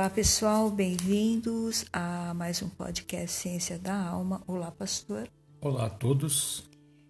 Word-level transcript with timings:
Olá 0.00 0.08
pessoal, 0.08 0.70
bem-vindos 0.70 1.84
a 1.92 2.32
mais 2.32 2.62
um 2.62 2.70
podcast 2.70 3.38
Ciência 3.38 3.78
da 3.78 3.94
Alma. 3.94 4.42
Olá, 4.46 4.70
pastor. 4.70 5.28
Olá 5.60 5.84
a 5.84 5.90
todos. 5.90 6.64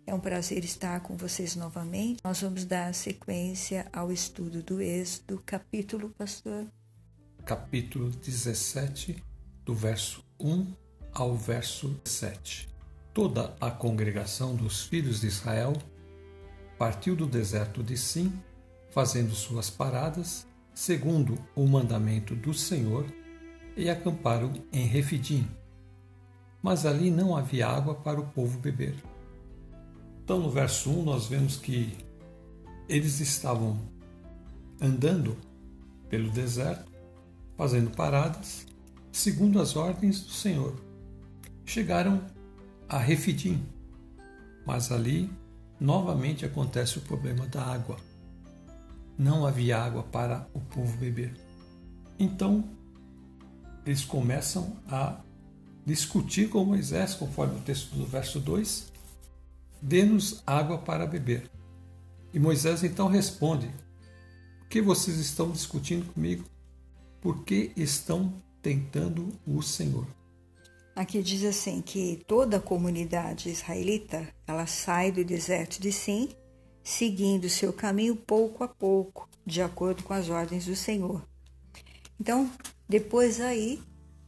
É 0.05 0.13
um 0.13 0.19
prazer 0.19 0.65
estar 0.65 0.99
com 0.99 1.17
vocês 1.17 1.55
novamente. 1.55 2.21
Nós 2.25 2.41
vamos 2.41 2.65
dar 2.65 2.93
sequência 2.93 3.87
ao 3.93 4.11
estudo 4.11 4.61
do 4.61 4.83
Êxodo, 4.83 5.41
capítulo, 5.47 6.11
pastor. 6.19 6.67
Capítulo 7.47 8.11
17, 8.11 9.23
do 9.65 9.73
verso 9.73 10.25
1 10.41 10.67
ao 11.15 11.37
verso 11.37 11.97
7. 12.05 12.69
Toda 13.15 13.55
a 13.61 13.71
congregação 13.71 14.57
dos 14.57 14.83
filhos 14.83 15.21
de 15.21 15.29
Israel 15.29 15.75
partiu 16.77 17.15
do 17.15 17.27
deserto 17.27 17.85
de 17.85 17.97
Sim, 17.97 18.33
fazendo 18.91 19.33
suas 19.33 19.71
paradas 19.71 20.50
segundo 20.75 21.39
o 21.55 21.67
mandamento 21.67 22.35
do 22.35 22.55
Senhor, 22.55 23.07
e 23.77 23.89
acamparam 23.89 24.53
em 24.73 24.87
Refidim. 24.87 25.49
Mas 26.63 26.85
ali 26.85 27.11
não 27.11 27.37
havia 27.37 27.69
água 27.69 27.95
para 27.95 28.21
o 28.21 28.27
povo 28.27 28.59
beber. 28.59 28.95
Então, 30.23 30.39
no 30.39 30.51
verso 30.51 30.91
1, 30.91 31.03
nós 31.03 31.27
vemos 31.27 31.57
que 31.57 31.97
eles 32.89 33.21
estavam 33.21 33.81
andando 34.81 35.37
pelo 36.09 36.31
deserto, 36.31 36.91
fazendo 37.57 37.91
paradas, 37.91 38.67
segundo 39.13 39.61
as 39.61 39.77
ordens 39.77 40.21
do 40.21 40.31
Senhor. 40.31 40.75
Chegaram 41.65 42.25
a 42.89 42.99
Refidim, 42.99 43.65
mas 44.67 44.91
ali 44.91 45.31
novamente 45.79 46.45
acontece 46.45 46.99
o 46.99 47.03
problema 47.03 47.47
da 47.47 47.63
água 47.63 47.97
não 49.21 49.47
havia 49.47 49.77
água 49.77 50.03
para 50.03 50.49
o 50.55 50.61
povo 50.61 50.97
beber. 50.97 51.35
Então, 52.19 52.65
eles 53.85 54.03
começam 54.03 54.79
a 54.89 55.21
discutir 55.85 56.49
com 56.49 56.65
Moisés, 56.65 57.15
conforme 57.15 57.59
o 57.59 57.63
texto 57.63 57.95
do 57.95 58.07
verso 58.07 58.41
2, 58.41 58.91
dê-nos 59.83 60.43
água 60.47 60.79
para 60.79 61.07
beber. 61.07 61.51
E 62.33 62.39
Moisés 62.39 62.83
então 62.83 63.09
responde: 63.09 63.71
Por 64.61 64.69
que 64.69 64.81
vocês 64.81 65.19
estão 65.19 65.51
discutindo 65.51 66.11
comigo? 66.15 66.45
Por 67.21 67.45
que 67.45 67.73
estão 67.77 68.33
tentando 68.63 69.29
o 69.47 69.61
Senhor? 69.61 70.07
Aqui 70.97 71.23
diz 71.23 71.45
assim 71.45 71.83
que 71.83 72.25
toda 72.27 72.57
a 72.57 72.61
comunidade 72.61 73.51
israelita, 73.51 74.27
ela 74.47 74.67
sai 74.67 75.13
do 75.13 75.23
deserto 75.23 75.79
de 75.79 75.93
Sim 75.93 76.31
seguindo 76.83 77.49
seu 77.49 77.73
caminho 77.73 78.17
pouco 78.17 78.65
a 78.65 78.69
pouco, 78.69 79.29
de 79.45 79.63
acordo 79.63 80.03
com 80.03 80.13
as 80.13 80.29
ordens 80.29 80.67
do 80.67 80.77
Senhor. 80.77 81.27
Então, 82.19 82.51
depois 82.89 83.41
aí, 83.41 83.83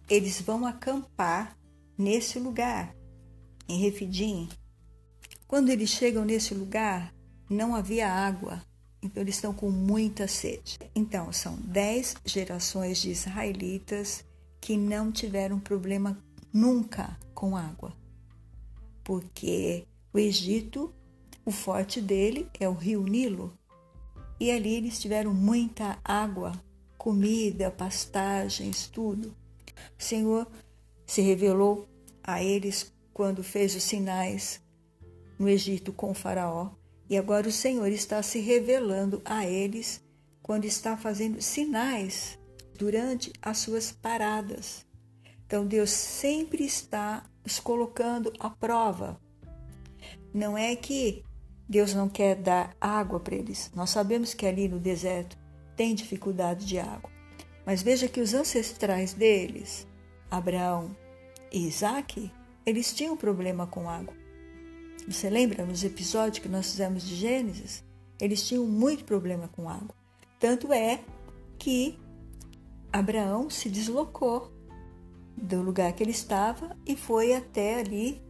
eles 0.09 0.41
vão 0.41 0.67
acampar 0.67 1.57
nesse 1.97 2.39
lugar, 2.39 2.95
em 3.69 3.79
Refidim. 3.79 4.49
Quando 5.47 5.69
eles 5.69 5.91
chegam 5.91 6.25
nesse 6.25 6.55
lugar, 6.55 7.15
não 7.49 7.75
havia 7.75 8.11
água, 8.11 8.63
então 9.03 9.23
eles 9.23 9.35
estão 9.35 9.53
com 9.53 9.71
muita 9.71 10.27
sede. 10.27 10.79
Então, 10.95 11.33
são 11.33 11.57
dez 11.57 12.15
gerações 12.25 12.99
de 12.99 13.11
israelitas 13.11 14.25
que 14.61 14.77
não 14.77 15.11
tiveram 15.11 15.59
problema 15.59 16.17
nunca 16.53 17.19
com 17.35 17.57
água, 17.57 17.97
porque 19.03 19.87
o 20.13 20.19
Egito 20.19 20.95
o 21.45 21.51
forte 21.51 22.01
dele 22.01 22.49
é 22.59 22.69
o 22.69 22.73
rio 22.73 23.03
Nilo. 23.03 23.57
E 24.39 24.51
ali 24.51 24.75
eles 24.75 25.01
tiveram 25.01 25.33
muita 25.33 25.99
água, 26.05 26.53
comida, 26.97 27.71
pastagens, 27.71 28.87
tudo. 28.87 29.35
O 29.99 30.03
Senhor 30.03 30.47
se 31.07 31.21
revelou 31.21 31.89
a 32.23 32.43
eles 32.43 32.93
quando 33.13 33.43
fez 33.43 33.75
os 33.75 33.83
sinais 33.83 34.61
no 35.39 35.49
Egito 35.49 35.93
com 35.93 36.11
o 36.11 36.15
Faraó. 36.15 36.71
E 37.11 37.17
agora 37.17 37.49
o 37.49 37.53
Senhor 37.53 37.89
está 37.89 38.23
se 38.23 38.39
revelando 38.39 39.21
a 39.25 39.47
eles 39.47 40.03
quando 40.43 40.65
está 40.65 40.97
fazendo 40.97 41.41
sinais 41.43 42.39
durante 42.79 43.33
as 43.43 43.59
suas 43.59 43.93
paradas. 43.93 44.87
Então 45.47 45.67
Deus 45.67 45.91
sempre 45.91 46.65
está 46.65 47.25
os 47.45 47.61
colocando 47.61 48.33
à 48.39 48.49
prova. 48.49 49.21
Não 50.33 50.57
é 50.57 50.75
que 50.75 51.23
Deus 51.69 51.95
não 51.95 52.09
quer 52.09 52.37
dar 52.37 52.77
água 52.81 53.21
para 53.21 53.35
eles. 53.35 53.71
Nós 53.75 53.91
sabemos 53.91 54.35
que 54.35 54.47
ali 54.47 54.69
no 54.69 54.79
deserto 54.79 55.37
tem 55.77 55.95
dificuldade 55.95 56.67
de 56.67 56.79
água. 56.79 57.11
Mas 57.65 57.83
veja 57.83 58.09
que 58.09 58.21
os 58.21 58.35
ancestrais 58.35 59.13
deles, 59.13 59.87
Abraão 60.31 60.95
e 61.51 61.67
Isaac, 61.67 62.31
eles 62.67 62.93
tinham 62.93 63.17
problema 63.17 63.67
com 63.67 63.89
água. 63.89 64.15
Você 65.09 65.29
lembra 65.29 65.65
nos 65.65 65.83
episódios 65.83 66.39
que 66.39 66.49
nós 66.49 66.71
fizemos 66.71 67.03
de 67.03 67.15
Gênesis? 67.15 67.85
Eles 68.21 68.47
tinham 68.47 68.67
muito 68.67 69.05
problema 69.05 69.49
com 69.49 69.69
água. 69.69 69.95
Tanto 70.39 70.73
é 70.73 71.01
que 71.59 71.99
Abraão 72.93 73.49
se 73.49 73.69
deslocou 73.69 74.53
do 75.37 75.63
lugar 75.63 75.93
que 75.93 76.03
ele 76.03 76.11
estava 76.11 76.77
e 76.87 76.95
foi 76.95 77.35
até 77.35 77.81
ali 77.81 78.23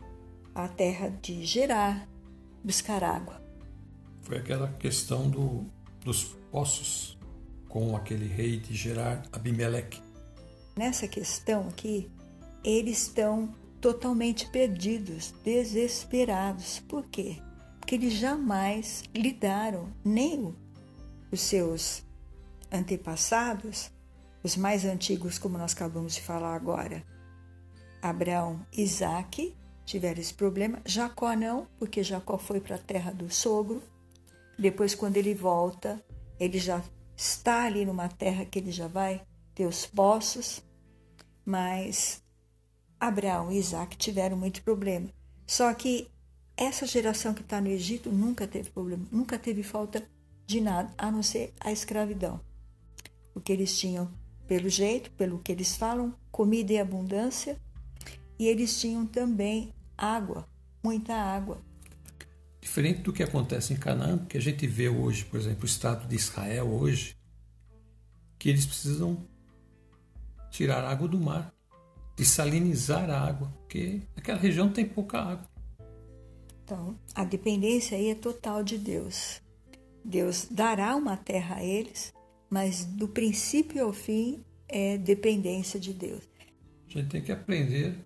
a 0.55 0.69
terra 0.69 1.09
de 1.09 1.45
Gerar, 1.45 2.09
buscar 2.63 3.03
água. 3.03 3.43
Foi 4.23 4.39
aquela 4.39 4.69
questão 4.69 5.29
do, 5.29 5.67
dos 6.05 6.37
poços 6.51 7.19
com 7.69 7.97
aquele 7.97 8.27
rei 8.27 8.59
de 8.59 8.75
Gerar, 8.75 9.23
Abimeleque. 9.33 10.01
Nessa 10.77 11.09
questão 11.09 11.69
aqui, 11.69 12.11
eles 12.63 13.03
estão 13.03 13.55
totalmente 13.81 14.49
perdidos, 14.51 15.35
desesperados. 15.45 16.81
Por 16.81 17.07
quê? 17.07 17.39
Porque 17.79 17.95
eles 17.97 18.13
jamais 18.15 19.03
lidaram, 19.15 19.89
nem 20.05 20.55
os 21.31 21.41
seus 21.41 22.05
antepassados, 22.71 23.91
os 24.43 24.57
mais 24.57 24.85
antigos, 24.85 25.39
como 25.39 25.59
nós 25.59 25.73
acabamos 25.73 26.15
de 26.15 26.23
falar 26.23 26.55
agora, 26.55 27.05
Abraão, 28.01 28.65
Isaac 28.73 29.55
tiveram 29.93 30.21
esse 30.21 30.33
problema. 30.33 30.81
Jacó 30.87 31.35
não, 31.37 31.67
porque 31.79 32.03
Jacó 32.03 32.39
foi 32.39 32.61
para 32.61 32.77
a 32.77 32.79
terra 32.79 33.13
do 33.13 33.31
sogro. 33.31 33.83
Depois, 34.59 34.95
quando 34.95 35.19
ele 35.19 35.35
volta, 35.35 36.03
ele 36.41 36.59
já 36.59 36.83
está 37.15 37.65
ali 37.65 37.85
numa 37.85 38.09
terra 38.09 38.47
que 38.47 38.59
ele 38.59 38.73
já 38.73 38.89
vai 38.89 39.23
ter 39.55 39.67
os 39.67 39.85
poços. 39.85 40.63
Mas 41.45 42.23
Abraão 42.99 43.53
e 43.53 43.59
Isaac 43.59 43.97
tiveram 43.99 44.37
muito 44.37 44.63
problema. 44.63 45.09
Só 45.47 45.73
que 45.75 46.11
essa 46.57 46.87
geração 46.87 47.35
que 47.35 47.43
está 47.43 47.61
no 47.61 47.69
Egito 47.69 48.11
nunca 48.11 48.47
teve 48.47 48.71
problema, 48.71 49.07
nunca 49.13 49.39
teve 49.39 49.63
falta 49.63 50.03
de 50.47 50.61
nada, 50.61 50.91
a 50.97 51.11
não 51.11 51.23
ser 51.23 51.53
a 51.61 51.71
escravidão. 51.71 52.41
Porque 53.35 53.53
eles 53.53 53.79
tinham, 53.79 54.11
pelo 54.47 54.71
jeito, 54.71 55.11
pelo 55.13 55.39
que 55.39 55.53
eles 55.53 55.77
falam, 55.77 56.15
comida 56.31 56.73
e 56.73 56.79
abundância, 56.79 57.59
e 58.39 58.47
eles 58.47 58.81
tinham 58.81 59.07
também 59.07 59.73
água, 60.03 60.49
muita 60.83 61.15
água. 61.15 61.63
Diferente 62.61 63.03
do 63.03 63.13
que 63.13 63.23
acontece 63.23 63.73
em 63.73 63.77
Canaã, 63.77 64.19
que 64.19 64.37
a 64.37 64.41
gente 64.41 64.67
vê 64.67 64.89
hoje, 64.89 65.25
por 65.25 65.39
exemplo, 65.39 65.63
o 65.63 65.67
Estado 65.67 66.09
de 66.09 66.17
Israel 66.17 66.69
hoje, 66.69 67.17
que 68.39 68.49
eles 68.49 68.67
precisam 68.67 69.25
tirar 70.51 70.85
água 70.85 71.07
do 71.07 71.21
mar, 71.21 71.55
desalinizar 72.17 73.09
a 73.09 73.21
água, 73.21 73.53
porque 73.61 74.03
aquela 74.17 74.39
região 74.39 74.71
tem 74.73 74.85
pouca 74.85 75.19
água. 75.19 75.49
Então, 76.65 76.99
a 77.15 77.25
dependência 77.25 77.97
aí 77.97 78.11
é 78.11 78.15
total 78.15 78.63
de 78.63 78.79
Deus. 78.79 79.41
Deus 80.05 80.47
dará 80.51 80.97
uma 80.97 81.17
terra 81.17 81.57
a 81.57 81.65
eles, 81.65 82.13
mas 82.51 82.85
do 82.85 83.09
princípio 83.09 83.85
ao 83.85 83.93
fim 83.93 84.45
é 84.69 84.99
dependência 84.99 85.79
de 85.79 85.93
Deus. 85.93 86.23
A 86.89 86.93
gente 86.93 87.09
tem 87.09 87.23
que 87.23 87.33
aprender 87.33 87.97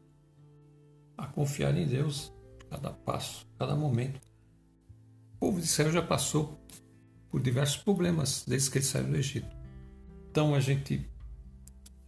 a 1.16 1.26
confiar 1.26 1.76
em 1.76 1.86
Deus 1.86 2.32
cada 2.70 2.90
passo, 2.90 3.46
cada 3.58 3.74
momento. 3.74 4.20
O 5.34 5.38
povo 5.38 5.60
de 5.60 5.66
Israel 5.66 5.92
já 5.92 6.02
passou 6.02 6.58
por 7.30 7.40
diversos 7.40 7.76
problemas 7.78 8.44
desde 8.46 8.70
que 8.70 8.78
eles 8.78 8.88
saíram 8.88 9.10
do 9.10 9.16
Egito. 9.16 9.54
Então 10.30 10.54
a 10.54 10.60
gente 10.60 11.08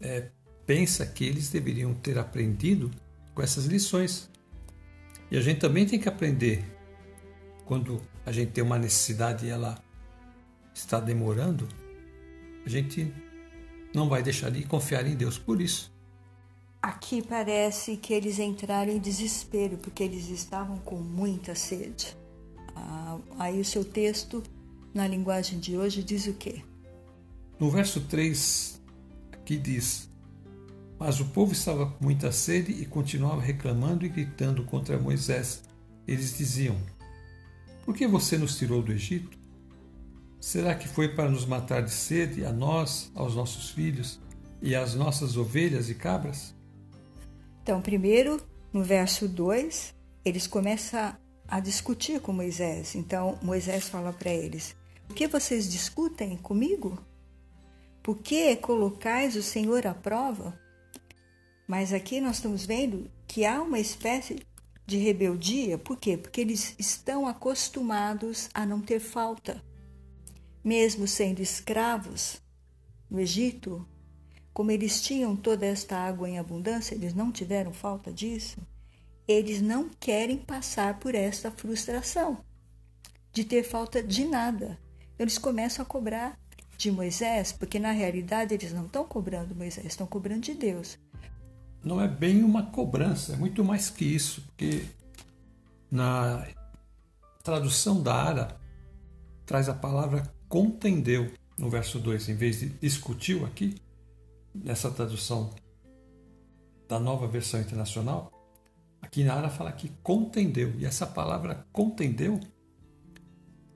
é, 0.00 0.30
pensa 0.66 1.06
que 1.06 1.24
eles 1.24 1.50
deveriam 1.50 1.94
ter 1.94 2.18
aprendido 2.18 2.90
com 3.34 3.42
essas 3.42 3.66
lições. 3.66 4.30
E 5.30 5.36
a 5.36 5.40
gente 5.40 5.60
também 5.60 5.86
tem 5.86 5.98
que 5.98 6.08
aprender 6.08 6.64
quando 7.64 8.00
a 8.24 8.32
gente 8.32 8.52
tem 8.52 8.64
uma 8.64 8.78
necessidade 8.78 9.46
e 9.46 9.50
ela 9.50 9.82
está 10.74 10.98
demorando, 10.98 11.68
a 12.64 12.68
gente 12.68 13.12
não 13.94 14.08
vai 14.08 14.22
deixar 14.22 14.50
de 14.50 14.64
confiar 14.64 15.06
em 15.06 15.14
Deus 15.14 15.38
por 15.38 15.60
isso. 15.60 15.92
Aqui 16.80 17.22
parece 17.22 17.96
que 17.96 18.14
eles 18.14 18.38
entraram 18.38 18.92
em 18.92 19.00
desespero 19.00 19.76
porque 19.78 20.02
eles 20.02 20.28
estavam 20.28 20.78
com 20.78 20.96
muita 20.96 21.54
sede. 21.54 22.16
Ah, 22.76 23.18
aí 23.38 23.60
o 23.60 23.64
seu 23.64 23.84
texto, 23.84 24.42
na 24.94 25.06
linguagem 25.08 25.58
de 25.58 25.76
hoje, 25.76 26.04
diz 26.04 26.26
o 26.28 26.34
quê? 26.34 26.62
No 27.58 27.68
verso 27.68 28.02
3, 28.02 28.80
que 29.44 29.56
diz: 29.56 30.08
Mas 30.98 31.18
o 31.18 31.24
povo 31.26 31.52
estava 31.52 31.86
com 31.86 32.04
muita 32.04 32.30
sede 32.30 32.70
e 32.70 32.86
continuava 32.86 33.40
reclamando 33.40 34.06
e 34.06 34.08
gritando 34.08 34.62
contra 34.64 34.96
Moisés. 34.96 35.64
Eles 36.06 36.38
diziam: 36.38 36.76
Por 37.84 37.96
que 37.96 38.06
você 38.06 38.38
nos 38.38 38.56
tirou 38.56 38.80
do 38.80 38.92
Egito? 38.92 39.36
Será 40.40 40.76
que 40.76 40.86
foi 40.86 41.08
para 41.08 41.28
nos 41.28 41.44
matar 41.44 41.82
de 41.82 41.90
sede, 41.90 42.44
a 42.44 42.52
nós, 42.52 43.10
aos 43.16 43.34
nossos 43.34 43.70
filhos 43.70 44.20
e 44.62 44.76
às 44.76 44.94
nossas 44.94 45.36
ovelhas 45.36 45.90
e 45.90 45.96
cabras? 45.96 46.56
Então, 47.68 47.82
primeiro, 47.82 48.40
no 48.72 48.82
verso 48.82 49.28
2, 49.28 49.94
eles 50.24 50.46
começam 50.46 51.14
a 51.46 51.60
discutir 51.60 52.18
com 52.18 52.32
Moisés. 52.32 52.94
Então, 52.94 53.38
Moisés 53.42 53.90
fala 53.90 54.10
para 54.10 54.32
eles: 54.32 54.74
Por 55.06 55.14
que 55.14 55.28
vocês 55.28 55.70
discutem 55.70 56.34
comigo? 56.38 56.98
Por 58.02 58.22
que 58.22 58.56
colocais 58.56 59.36
o 59.36 59.42
Senhor 59.42 59.86
à 59.86 59.92
prova? 59.92 60.58
Mas 61.66 61.92
aqui 61.92 62.22
nós 62.22 62.36
estamos 62.36 62.64
vendo 62.64 63.10
que 63.26 63.44
há 63.44 63.60
uma 63.60 63.78
espécie 63.78 64.40
de 64.86 64.96
rebeldia. 64.96 65.76
Por 65.76 65.98
quê? 65.98 66.16
Porque 66.16 66.40
eles 66.40 66.74
estão 66.78 67.28
acostumados 67.28 68.48
a 68.54 68.64
não 68.64 68.80
ter 68.80 68.98
falta. 68.98 69.62
Mesmo 70.64 71.06
sendo 71.06 71.42
escravos 71.42 72.40
no 73.10 73.20
Egito, 73.20 73.86
como 74.58 74.72
eles 74.72 75.00
tinham 75.00 75.36
toda 75.36 75.64
esta 75.64 75.96
água 75.96 76.28
em 76.28 76.36
abundância, 76.36 76.92
eles 76.92 77.14
não 77.14 77.30
tiveram 77.30 77.72
falta 77.72 78.12
disso, 78.12 78.58
eles 79.28 79.62
não 79.62 79.88
querem 80.00 80.36
passar 80.36 80.98
por 80.98 81.14
esta 81.14 81.48
frustração 81.48 82.38
de 83.32 83.44
ter 83.44 83.62
falta 83.62 84.02
de 84.02 84.24
nada. 84.24 84.76
Eles 85.16 85.38
começam 85.38 85.84
a 85.84 85.86
cobrar 85.86 86.36
de 86.76 86.90
Moisés, 86.90 87.52
porque 87.52 87.78
na 87.78 87.92
realidade 87.92 88.52
eles 88.52 88.72
não 88.72 88.86
estão 88.86 89.04
cobrando 89.04 89.54
Moisés, 89.54 89.86
estão 89.86 90.08
cobrando 90.08 90.40
de 90.40 90.54
Deus. 90.54 90.98
Não 91.84 92.00
é 92.00 92.08
bem 92.08 92.42
uma 92.42 92.64
cobrança, 92.64 93.34
é 93.34 93.36
muito 93.36 93.62
mais 93.62 93.88
que 93.88 94.04
isso, 94.04 94.42
porque 94.42 94.86
na 95.88 96.48
tradução 97.44 98.02
da 98.02 98.12
Ara 98.12 98.60
traz 99.46 99.68
a 99.68 99.74
palavra 99.74 100.28
contendeu 100.48 101.30
no 101.56 101.70
verso 101.70 102.00
2, 102.00 102.30
em 102.30 102.34
vez 102.34 102.58
de 102.58 102.70
discutiu 102.70 103.46
aqui, 103.46 103.80
nessa 104.54 104.90
tradução 104.90 105.54
da 106.88 106.98
nova 106.98 107.26
versão 107.26 107.60
internacional, 107.60 108.32
aqui 109.00 109.22
na 109.22 109.34
Ara 109.34 109.50
fala 109.50 109.72
que 109.72 109.90
contendeu, 110.02 110.72
e 110.78 110.84
essa 110.84 111.06
palavra 111.06 111.66
contendeu, 111.72 112.40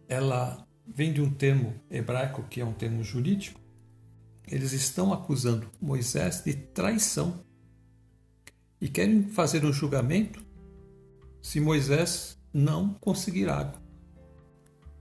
ela 0.09 0.67
vem 0.87 1.13
de 1.13 1.21
um 1.21 1.33
termo 1.33 1.75
hebraico 1.91 2.43
que 2.45 2.61
é 2.61 2.65
um 2.65 2.73
termo 2.73 3.03
jurídico. 3.03 3.61
Eles 4.47 4.73
estão 4.73 5.13
acusando 5.13 5.71
Moisés 5.81 6.43
de 6.45 6.55
traição 6.55 7.45
e 8.81 8.89
querem 8.89 9.23
fazer 9.29 9.65
um 9.65 9.73
julgamento 9.73 10.45
se 11.41 11.61
Moisés 11.61 12.39
não 12.53 12.95
conseguir 12.95 13.49
água. 13.49 13.81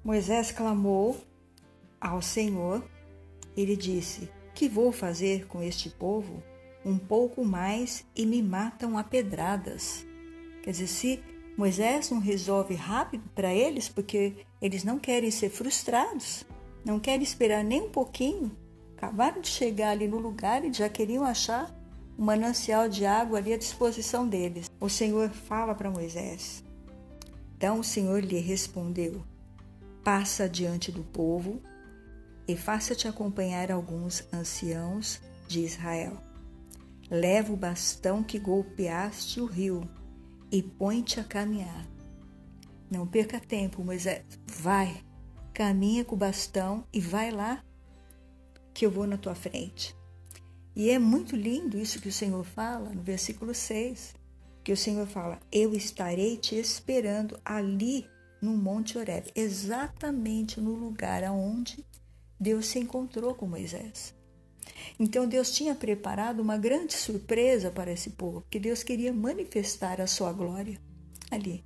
Moisés 0.03 0.51
clamou 0.51 1.19
ao 1.99 2.21
Senhor. 2.21 2.83
Ele 3.55 3.75
disse: 3.75 4.29
Que 4.53 4.67
vou 4.67 4.91
fazer 4.91 5.47
com 5.47 5.61
este 5.61 5.89
povo? 5.89 6.43
Um 6.85 6.97
pouco 6.97 7.43
mais 7.45 8.05
e 8.15 8.25
me 8.25 8.41
matam 8.41 8.97
a 8.97 9.03
pedradas. 9.03 10.05
Quer 10.63 10.71
dizer, 10.71 10.87
se 10.87 11.23
Moisés 11.57 12.09
não 12.09 12.19
resolve 12.19 12.75
rápido 12.75 13.23
para 13.35 13.53
eles, 13.53 13.89
porque 13.89 14.45
eles 14.61 14.83
não 14.83 14.97
querem 14.97 15.29
ser 15.31 15.49
frustrados, 15.49 16.45
não 16.83 16.99
querem 16.99 17.23
esperar 17.23 17.63
nem 17.63 17.83
um 17.83 17.89
pouquinho. 17.89 18.51
Acabaram 18.97 19.41
de 19.41 19.47
chegar 19.47 19.91
ali 19.91 20.07
no 20.07 20.19
lugar 20.19 20.63
e 20.63 20.71
já 20.71 20.87
queriam 20.87 21.23
achar 21.23 21.75
um 22.17 22.25
manancial 22.25 22.87
de 22.87 23.05
água 23.05 23.39
ali 23.39 23.53
à 23.53 23.57
disposição 23.57 24.27
deles. 24.27 24.69
O 24.79 24.89
Senhor 24.89 25.29
fala 25.29 25.73
para 25.73 25.89
Moisés. 25.89 26.63
Então 27.57 27.79
o 27.79 27.83
Senhor 27.83 28.23
lhe 28.23 28.39
respondeu: 28.39 29.23
Passa 30.03 30.47
diante 30.47 30.91
do 30.91 31.03
povo 31.03 31.61
e 32.47 32.55
faça-te 32.55 33.07
acompanhar 33.07 33.71
alguns 33.71 34.23
anciãos 34.33 35.21
de 35.47 35.61
Israel. 35.61 36.17
Leva 37.09 37.51
o 37.51 37.57
bastão 37.57 38.23
que 38.23 38.39
golpeaste 38.39 39.41
o 39.41 39.45
rio 39.45 39.89
e 40.51 40.61
põe-te 40.61 41.19
a 41.19 41.23
caminhar. 41.23 41.87
Não 42.89 43.07
perca 43.07 43.39
tempo, 43.39 43.83
Moisés. 43.83 44.23
Vai, 44.45 45.03
caminha 45.53 46.03
com 46.03 46.15
o 46.15 46.17
bastão 46.17 46.85
e 46.91 46.99
vai 46.99 47.31
lá, 47.31 47.63
que 48.73 48.85
eu 48.85 48.91
vou 48.91 49.05
na 49.05 49.17
tua 49.17 49.35
frente. 49.35 49.95
E 50.75 50.89
é 50.89 50.97
muito 50.97 51.35
lindo 51.35 51.77
isso 51.77 52.01
que 52.01 52.07
o 52.07 52.13
Senhor 52.13 52.43
fala 52.45 52.89
no 52.89 53.01
versículo 53.01 53.53
6, 53.53 54.15
que 54.63 54.71
o 54.71 54.77
Senhor 54.77 55.05
fala: 55.05 55.39
Eu 55.51 55.73
estarei 55.73 56.37
te 56.37 56.55
esperando 56.55 57.39
ali 57.43 58.07
no 58.41 58.55
Monte 58.57 58.97
Horeb, 58.97 59.31
exatamente 59.35 60.59
no 60.59 60.73
lugar 60.73 61.23
aonde 61.23 61.85
Deus 62.41 62.65
se 62.65 62.79
encontrou 62.79 63.35
com 63.35 63.45
Moisés. 63.45 64.15
Então 64.99 65.27
Deus 65.27 65.51
tinha 65.51 65.75
preparado 65.75 66.39
uma 66.39 66.57
grande 66.57 66.93
surpresa 66.93 67.69
para 67.69 67.91
esse 67.91 68.09
povo, 68.09 68.43
que 68.49 68.59
Deus 68.59 68.81
queria 68.81 69.13
manifestar 69.13 70.01
a 70.01 70.07
sua 70.07 70.33
glória 70.33 70.81
ali. 71.29 71.63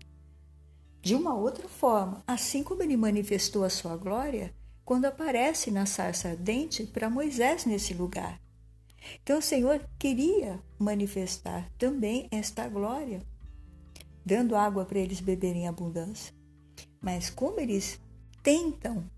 De 1.02 1.16
uma 1.16 1.34
outra 1.34 1.70
forma, 1.70 2.22
assim 2.28 2.62
como 2.62 2.84
ele 2.84 2.98
manifestou 2.98 3.64
a 3.64 3.70
sua 3.70 3.96
glória 3.96 4.54
quando 4.84 5.06
aparece 5.06 5.72
na 5.72 5.86
sarça 5.86 6.28
ardente 6.28 6.86
para 6.86 7.10
Moisés 7.10 7.64
nesse 7.64 7.94
lugar. 7.94 8.42
Então 9.24 9.40
o 9.40 9.42
Senhor 9.42 9.80
queria 9.98 10.60
manifestar 10.78 11.72
também 11.78 12.28
esta 12.30 12.68
glória, 12.68 13.22
dando 14.26 14.58
água 14.58 14.84
para 14.84 15.00
eles 15.00 15.22
beberem 15.22 15.64
em 15.64 15.68
abundância. 15.70 16.34
Mas 17.00 17.30
como 17.30 17.62
eles 17.62 17.98
tentam 18.44 19.10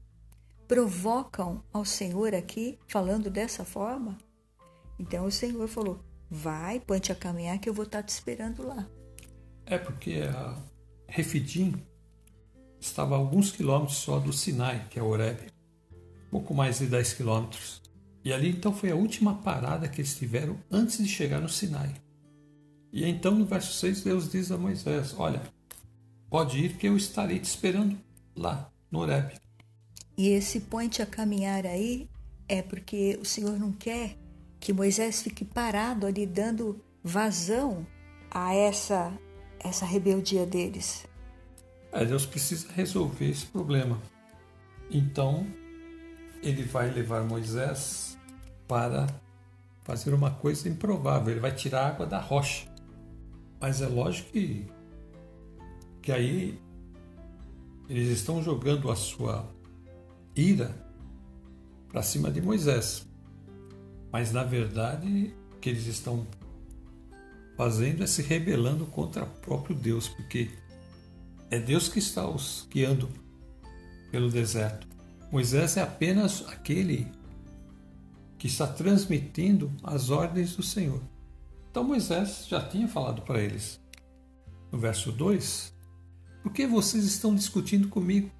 provocam 0.67 1.63
ao 1.71 1.85
Senhor 1.85 2.35
aqui, 2.35 2.77
falando 2.87 3.29
dessa 3.29 3.63
forma? 3.63 4.17
Então 4.99 5.25
o 5.25 5.31
Senhor 5.31 5.67
falou: 5.67 5.99
vai, 6.29 6.79
põe-te 6.79 7.11
a 7.11 7.15
caminhar 7.15 7.59
que 7.59 7.69
eu 7.69 7.73
vou 7.73 7.85
estar 7.85 8.03
te 8.03 8.09
esperando 8.09 8.67
lá. 8.67 8.87
É 9.65 9.77
porque 9.77 10.21
a 10.21 10.57
Refidim 11.07 11.75
estava 12.79 13.15
a 13.15 13.17
alguns 13.17 13.51
quilômetros 13.51 13.97
só 13.97 14.19
do 14.19 14.33
Sinai, 14.33 14.87
que 14.89 14.99
é 14.99 15.03
Horeb, 15.03 15.51
pouco 16.29 16.53
mais 16.53 16.79
de 16.79 16.87
10 16.87 17.13
quilômetros. 17.13 17.81
E 18.23 18.33
ali 18.33 18.49
então 18.49 18.73
foi 18.73 18.91
a 18.91 18.95
última 18.95 19.35
parada 19.35 19.87
que 19.87 20.01
eles 20.01 20.17
tiveram 20.17 20.57
antes 20.69 20.97
de 20.97 21.07
chegar 21.07 21.39
no 21.39 21.49
Sinai. 21.49 21.93
E 22.91 23.05
então 23.05 23.33
no 23.33 23.45
verso 23.45 23.73
6 23.73 24.03
Deus 24.03 24.29
diz 24.29 24.51
a 24.51 24.57
Moisés: 24.57 25.15
Olha, 25.17 25.41
pode 26.29 26.59
ir 26.59 26.77
que 26.77 26.87
eu 26.87 26.97
estarei 26.97 27.39
te 27.39 27.45
esperando 27.45 27.97
lá 28.35 28.69
no 28.91 28.99
Horeb. 28.99 29.46
E 30.17 30.29
esse 30.29 30.61
ponte 30.61 31.01
a 31.01 31.05
caminhar 31.05 31.65
aí 31.65 32.09
é 32.49 32.61
porque 32.61 33.19
o 33.21 33.25
Senhor 33.25 33.59
não 33.59 33.71
quer 33.71 34.17
que 34.59 34.73
Moisés 34.73 35.21
fique 35.21 35.45
parado 35.45 36.07
ali 36.07 36.25
dando 36.25 36.81
vazão 37.03 37.85
a 38.31 38.53
essa 38.53 39.15
essa 39.59 39.85
rebeldia 39.85 40.45
deles. 40.45 41.05
É, 41.91 42.05
Deus 42.05 42.25
precisa 42.25 42.67
resolver 42.73 43.29
esse 43.29 43.45
problema. 43.45 44.01
Então, 44.89 45.47
ele 46.41 46.63
vai 46.63 46.91
levar 46.91 47.23
Moisés 47.23 48.17
para 48.67 49.07
fazer 49.81 50.13
uma 50.13 50.31
coisa 50.31 50.67
improvável. 50.69 51.31
Ele 51.31 51.39
vai 51.39 51.53
tirar 51.53 51.81
a 51.81 51.87
água 51.87 52.05
da 52.05 52.19
rocha. 52.19 52.67
Mas 53.59 53.81
é 53.81 53.87
lógico 53.87 54.31
que, 54.31 54.67
que 56.01 56.11
aí 56.11 56.59
eles 57.89 58.09
estão 58.09 58.43
jogando 58.43 58.91
a 58.91 58.95
sua 58.95 59.49
ira 60.37 60.75
para 61.89 62.03
cima 62.03 62.31
de 62.31 62.41
Moisés. 62.41 63.07
Mas 64.11 64.31
na 64.31 64.43
verdade, 64.43 65.33
o 65.51 65.59
que 65.59 65.69
eles 65.69 65.85
estão 65.87 66.25
fazendo 67.55 68.03
é 68.03 68.07
se 68.07 68.21
rebelando 68.21 68.85
contra 68.85 69.23
o 69.23 69.29
próprio 69.41 69.75
Deus, 69.75 70.07
porque 70.07 70.49
é 71.49 71.59
Deus 71.59 71.89
que 71.89 71.99
está 71.99 72.27
os 72.27 72.67
guiando 72.69 73.09
pelo 74.11 74.29
deserto. 74.29 74.87
Moisés 75.31 75.75
é 75.75 75.81
apenas 75.81 76.45
aquele 76.47 77.07
que 78.37 78.47
está 78.47 78.67
transmitindo 78.67 79.71
as 79.83 80.09
ordens 80.09 80.55
do 80.55 80.63
Senhor. 80.63 81.01
Então 81.69 81.83
Moisés 81.83 82.45
já 82.47 82.61
tinha 82.61 82.87
falado 82.87 83.21
para 83.23 83.41
eles. 83.41 83.79
No 84.71 84.77
verso 84.77 85.11
2: 85.11 85.73
Por 86.43 86.53
que 86.53 86.67
vocês 86.67 87.03
estão 87.03 87.35
discutindo 87.35 87.87
comigo? 87.87 88.31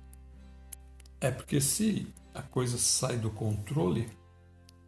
É 1.19 1.31
porque 1.31 1.59
se 1.59 2.07
a 2.33 2.41
coisa 2.41 2.77
sai 2.77 3.17
do 3.17 3.31
controle, 3.31 4.07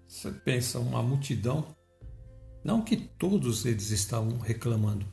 você 0.08 0.32
pensa 0.32 0.80
uma 0.80 1.02
multidão, 1.02 1.76
não 2.64 2.82
que 2.82 2.96
todos 2.96 3.66
eles 3.66 3.90
estavam 3.90 4.38
reclamando. 4.38 5.06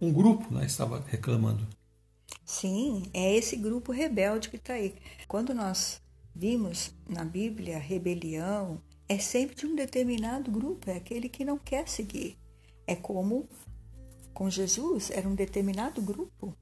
Um 0.00 0.12
grupo 0.12 0.52
né, 0.54 0.64
estava 0.64 1.04
reclamando. 1.06 1.66
Sim, 2.44 3.04
é 3.12 3.34
esse 3.34 3.56
grupo 3.56 3.92
rebelde 3.92 4.48
que 4.48 4.56
está 4.56 4.74
aí. 4.74 4.94
Quando 5.26 5.52
nós 5.52 6.00
vimos 6.34 6.92
na 7.08 7.24
Bíblia 7.24 7.78
rebelião 7.78 8.80
é 9.08 9.18
sempre 9.18 9.56
de 9.56 9.66
um 9.66 9.74
determinado 9.74 10.52
grupo, 10.52 10.88
é 10.88 10.96
aquele 10.96 11.28
que 11.28 11.44
não 11.44 11.58
quer 11.58 11.88
seguir. 11.88 12.38
É 12.86 12.94
como 12.94 13.48
com 14.32 14.48
Jesus, 14.48 15.10
era 15.10 15.28
um 15.28 15.34
determinado 15.34 16.00
grupo 16.00 16.56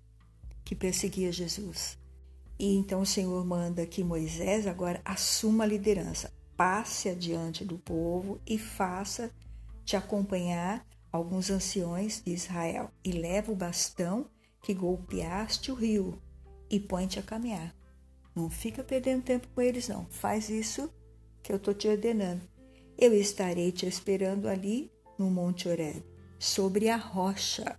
que 0.64 0.74
perseguia 0.74 1.30
Jesus. 1.30 1.97
E 2.58 2.74
então 2.74 3.02
o 3.02 3.06
Senhor 3.06 3.44
manda 3.44 3.86
que 3.86 4.02
Moisés 4.02 4.66
agora 4.66 5.00
assuma 5.04 5.64
a 5.64 5.66
liderança, 5.66 6.32
passe 6.56 7.08
adiante 7.08 7.64
do 7.64 7.78
povo 7.78 8.40
e 8.46 8.58
faça 8.58 9.30
te 9.84 9.96
acompanhar 9.96 10.84
alguns 11.12 11.50
anciões 11.50 12.22
de 12.24 12.32
Israel 12.32 12.90
e 13.04 13.12
leva 13.12 13.52
o 13.52 13.56
bastão 13.56 14.26
que 14.62 14.74
golpeaste 14.74 15.70
o 15.70 15.74
rio 15.74 16.20
e 16.68 16.80
põe-te 16.80 17.18
a 17.18 17.22
caminhar. 17.22 17.74
Não 18.34 18.50
fica 18.50 18.84
perdendo 18.84 19.22
tempo 19.22 19.48
com 19.54 19.60
eles, 19.60 19.88
não. 19.88 20.06
Faz 20.10 20.48
isso 20.48 20.92
que 21.42 21.52
eu 21.52 21.56
estou 21.56 21.74
te 21.74 21.88
ordenando. 21.88 22.42
Eu 22.96 23.14
estarei 23.14 23.72
te 23.72 23.86
esperando 23.86 24.48
ali 24.48 24.90
no 25.18 25.30
Monte 25.30 25.68
Oreb, 25.68 26.04
sobre 26.38 26.88
a 26.88 26.96
rocha. 26.96 27.78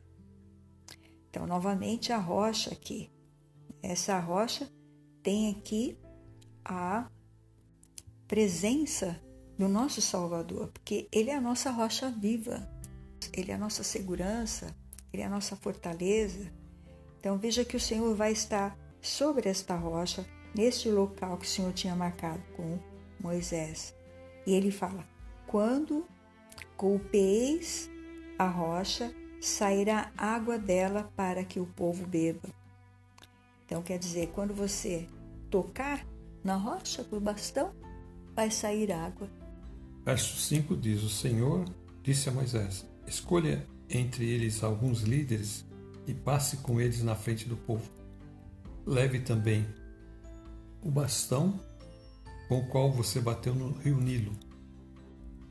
Então, 1.30 1.46
novamente, 1.46 2.12
a 2.12 2.18
rocha 2.18 2.72
aqui. 2.72 3.12
Essa 3.82 4.20
rocha 4.20 4.70
tem 5.24 5.52
aqui 5.52 5.98
a 6.64 7.10
presença 8.28 9.20
do 9.58 9.68
nosso 9.68 10.02
Salvador, 10.02 10.68
porque 10.70 11.08
Ele 11.12 11.30
é 11.30 11.36
a 11.36 11.42
nossa 11.42 11.72
rocha 11.72 12.10
viva, 12.10 12.70
Ele 13.34 13.52
é 13.52 13.56
a 13.56 13.58
nossa 13.58 13.84
segurança, 13.84 14.76
Ele 15.12 15.22
é 15.24 15.26
a 15.26 15.30
nossa 15.30 15.56
fortaleza. 15.56 16.52
Então, 17.20 17.38
veja 17.38 17.66
que 17.66 17.76
o 17.76 17.80
Senhor 17.80 18.16
vai 18.16 18.32
estar 18.32 18.78
sobre 19.02 19.50
esta 19.50 19.76
rocha, 19.76 20.26
neste 20.56 20.90
local 20.90 21.38
que 21.38 21.46
o 21.46 21.50
Senhor 21.50 21.74
tinha 21.74 21.96
marcado 21.96 22.42
com 22.56 22.80
Moisés. 23.20 23.94
E 24.46 24.54
ele 24.54 24.72
fala: 24.72 25.04
Quando 25.48 26.06
golpeeis 26.78 27.90
a 28.38 28.48
rocha, 28.48 29.14
sairá 29.42 30.12
água 30.18 30.58
dela 30.58 31.12
para 31.16 31.44
que 31.44 31.60
o 31.60 31.66
povo 31.66 32.06
beba. 32.06 32.59
Então, 33.70 33.84
quer 33.84 34.00
dizer, 34.00 34.32
quando 34.34 34.52
você 34.52 35.08
tocar 35.48 36.04
na 36.44 36.56
rocha 36.56 37.04
por 37.04 37.20
bastão, 37.20 37.72
vai 38.36 38.50
sair 38.50 38.92
água. 38.92 39.30
Verso 40.04 40.40
5 40.40 40.76
diz: 40.76 41.04
O 41.04 41.10
Senhor 41.10 41.66
disse 42.02 42.28
a 42.28 42.32
Moisés: 42.32 42.84
Escolha 43.06 43.64
entre 43.88 44.28
eles 44.28 44.64
alguns 44.64 45.02
líderes 45.02 45.64
e 46.08 46.16
passe 46.16 46.58
com 46.58 46.82
eles 46.82 47.04
na 47.04 47.14
frente 47.14 47.48
do 47.48 47.56
povo. 47.56 47.88
Leve 48.88 49.20
também 49.20 49.68
o 50.82 50.90
bastão 50.90 51.60
com 52.48 52.58
o 52.58 52.68
qual 52.70 52.92
você 52.92 53.22
bateu 53.22 53.54
no 53.54 53.72
rio 53.74 54.02
Nilo. 54.02 54.36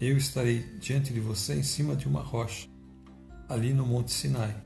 Eu 0.00 0.16
estarei 0.16 0.58
diante 0.80 1.12
de 1.12 1.20
você 1.20 1.54
em 1.54 1.62
cima 1.62 1.94
de 1.94 2.08
uma 2.08 2.20
rocha, 2.20 2.68
ali 3.48 3.72
no 3.72 3.86
Monte 3.86 4.10
Sinai. 4.10 4.60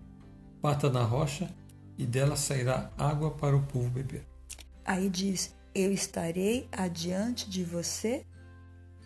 Bata 0.63 0.89
na 0.89 1.05
rocha 1.05 1.55
e 2.03 2.07
dela 2.07 2.37
sairá 2.37 2.91
água 2.99 3.31
para 3.31 3.57
o 3.57 3.63
povo 3.63 3.89
beber. 3.89 4.27
Aí 4.85 5.09
diz: 5.09 5.55
Eu 5.75 5.93
estarei 5.93 6.69
adiante 6.73 7.49
de 7.49 7.63
você. 7.63 8.27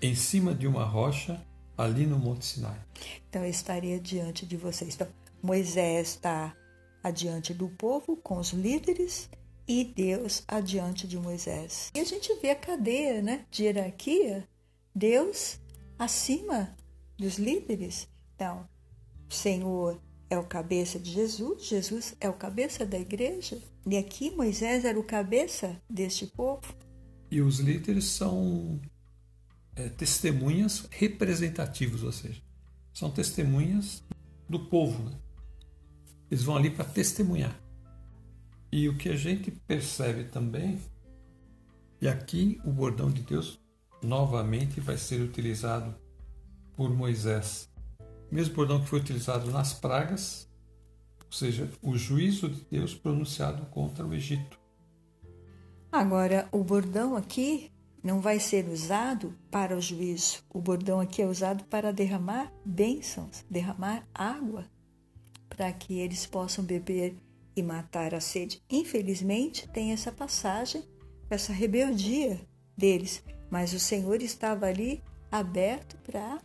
Em 0.01 0.15
cima 0.15 0.55
de 0.55 0.67
uma 0.67 0.85
rocha, 0.85 1.45
ali 1.77 2.07
no 2.07 2.19
Monte 2.19 2.47
Sinai. 2.47 2.81
Então 3.29 3.43
eu 3.43 3.51
estarei 3.51 3.99
diante 4.01 4.47
de 4.47 4.57
vocês. 4.57 4.95
Então, 4.95 5.09
Moisés 5.43 6.09
está 6.09 6.57
adiante 7.03 7.53
do 7.53 7.69
povo 7.69 8.17
com 8.17 8.39
os 8.39 8.53
líderes 8.53 9.29
e 9.69 9.85
Deus 9.85 10.43
adiante 10.49 11.07
de 11.07 11.19
Moisés. 11.19 11.91
E 11.95 12.01
a 12.01 12.05
gente 12.05 12.35
vê 12.41 12.51
a 12.51 12.57
cadeia 12.57 13.21
né, 13.21 13.45
de 13.51 13.65
hierarquia, 13.65 14.49
Deus 14.95 15.61
acima 15.99 16.75
dos 17.19 17.39
líderes. 17.39 18.09
Então, 18.35 18.67
Senhor 19.29 20.01
é 20.29 20.39
o 20.39 20.45
cabeça 20.45 20.99
de 20.99 21.11
Jesus, 21.11 21.65
Jesus 21.65 22.17
é 22.21 22.29
o 22.29 22.35
cabeça 22.35 22.85
da 22.85 22.99
igreja, 22.99 23.61
e 23.87 23.97
aqui 23.97 24.31
Moisés 24.31 24.85
era 24.85 24.99
o 24.99 25.05
cabeça 25.05 25.81
deste 25.89 26.27
povo. 26.27 26.75
E 27.31 27.41
os 27.41 27.59
líderes 27.61 28.05
são 28.07 28.81
é, 29.75 29.89
testemunhas 29.89 30.87
representativas, 30.91 32.03
ou 32.03 32.13
seja, 32.13 32.43
são 32.93 33.11
testemunhas 33.11 34.03
do 34.49 34.59
povo. 34.59 35.11
Né? 35.11 35.17
Eles 36.31 36.43
vão 36.43 36.57
ali 36.57 36.71
para 36.71 36.85
testemunhar. 36.85 37.61
E 38.73 38.89
o 38.89 38.97
que 38.97 39.09
a 39.09 39.17
gente 39.17 39.51
percebe 39.51 40.25
também, 40.25 40.81
e 42.01 42.09
aqui 42.09 42.61
o 42.65 42.71
bordão 42.71 43.11
de 43.11 43.23
Deus 43.23 43.61
novamente 44.03 44.81
vai 44.81 44.99
ser 44.99 45.21
utilizado 45.21 45.95
por 46.77 46.91
Moisés. 46.91 47.69
Mesmo 48.31 48.55
bordão 48.55 48.81
que 48.81 48.89
foi 48.89 49.01
utilizado 49.01 49.51
nas 49.51 49.73
pragas, 49.73 50.49
ou 51.25 51.33
seja, 51.33 51.71
o 51.83 51.97
juízo 51.97 52.49
de 52.49 52.65
Deus 52.71 52.95
pronunciado 52.95 53.67
contra 53.67 54.07
o 54.07 54.15
Egito. 54.15 54.59
Agora, 55.91 56.49
o 56.53 56.63
bordão 56.63 57.17
aqui 57.17 57.71
não 58.03 58.21
vai 58.21 58.39
ser 58.39 58.69
usado 58.69 59.35
para 59.51 59.77
o 59.77 59.81
juízo. 59.81 60.45
O 60.51 60.61
bordão 60.61 61.01
aqui 61.01 61.23
é 61.23 61.27
usado 61.27 61.65
para 61.65 61.93
derramar 61.93 62.53
bênçãos, 62.65 63.45
derramar 63.51 64.07
água, 64.15 64.65
para 65.49 65.73
que 65.73 65.99
eles 65.99 66.27
possam 66.27 66.65
beber 66.65 67.17
e 67.57 67.63
matar 67.63 68.15
a 68.15 68.21
sede. 68.21 68.63
Infelizmente, 68.71 69.69
tem 69.71 69.93
essa 69.93 70.13
passagem, 70.13 70.85
essa 71.31 71.53
rebeldia 71.53 72.41
deles, 72.77 73.25
mas 73.51 73.73
o 73.73 73.81
Senhor 73.81 74.23
estava 74.23 74.67
ali 74.67 75.03
aberto 75.33 75.97
para 76.05 76.39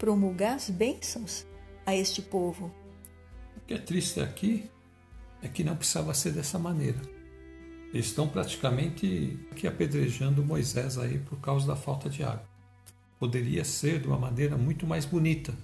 promulgar 0.00 0.56
as 0.56 0.68
bênçãos 0.68 1.46
a 1.86 1.94
este 1.94 2.20
povo. 2.20 2.72
O 3.56 3.60
que 3.66 3.74
é 3.74 3.78
triste 3.78 4.18
aqui 4.18 4.68
é 5.40 5.46
que 5.46 5.62
não 5.62 5.76
precisava 5.76 6.12
ser 6.12 6.32
dessa 6.32 6.58
maneira. 6.58 7.00
Eles 7.94 8.06
estão 8.06 8.26
praticamente 8.26 9.38
aqui 9.52 9.68
apedrejando 9.68 10.44
Moisés 10.44 10.98
aí 10.98 11.18
por 11.18 11.38
causa 11.40 11.68
da 11.68 11.76
falta 11.76 12.10
de 12.10 12.24
água. 12.24 12.48
Poderia 13.18 13.64
ser 13.64 14.00
de 14.00 14.08
uma 14.08 14.18
maneira 14.18 14.56
muito 14.56 14.84
mais 14.86 15.04
bonita. 15.04 15.54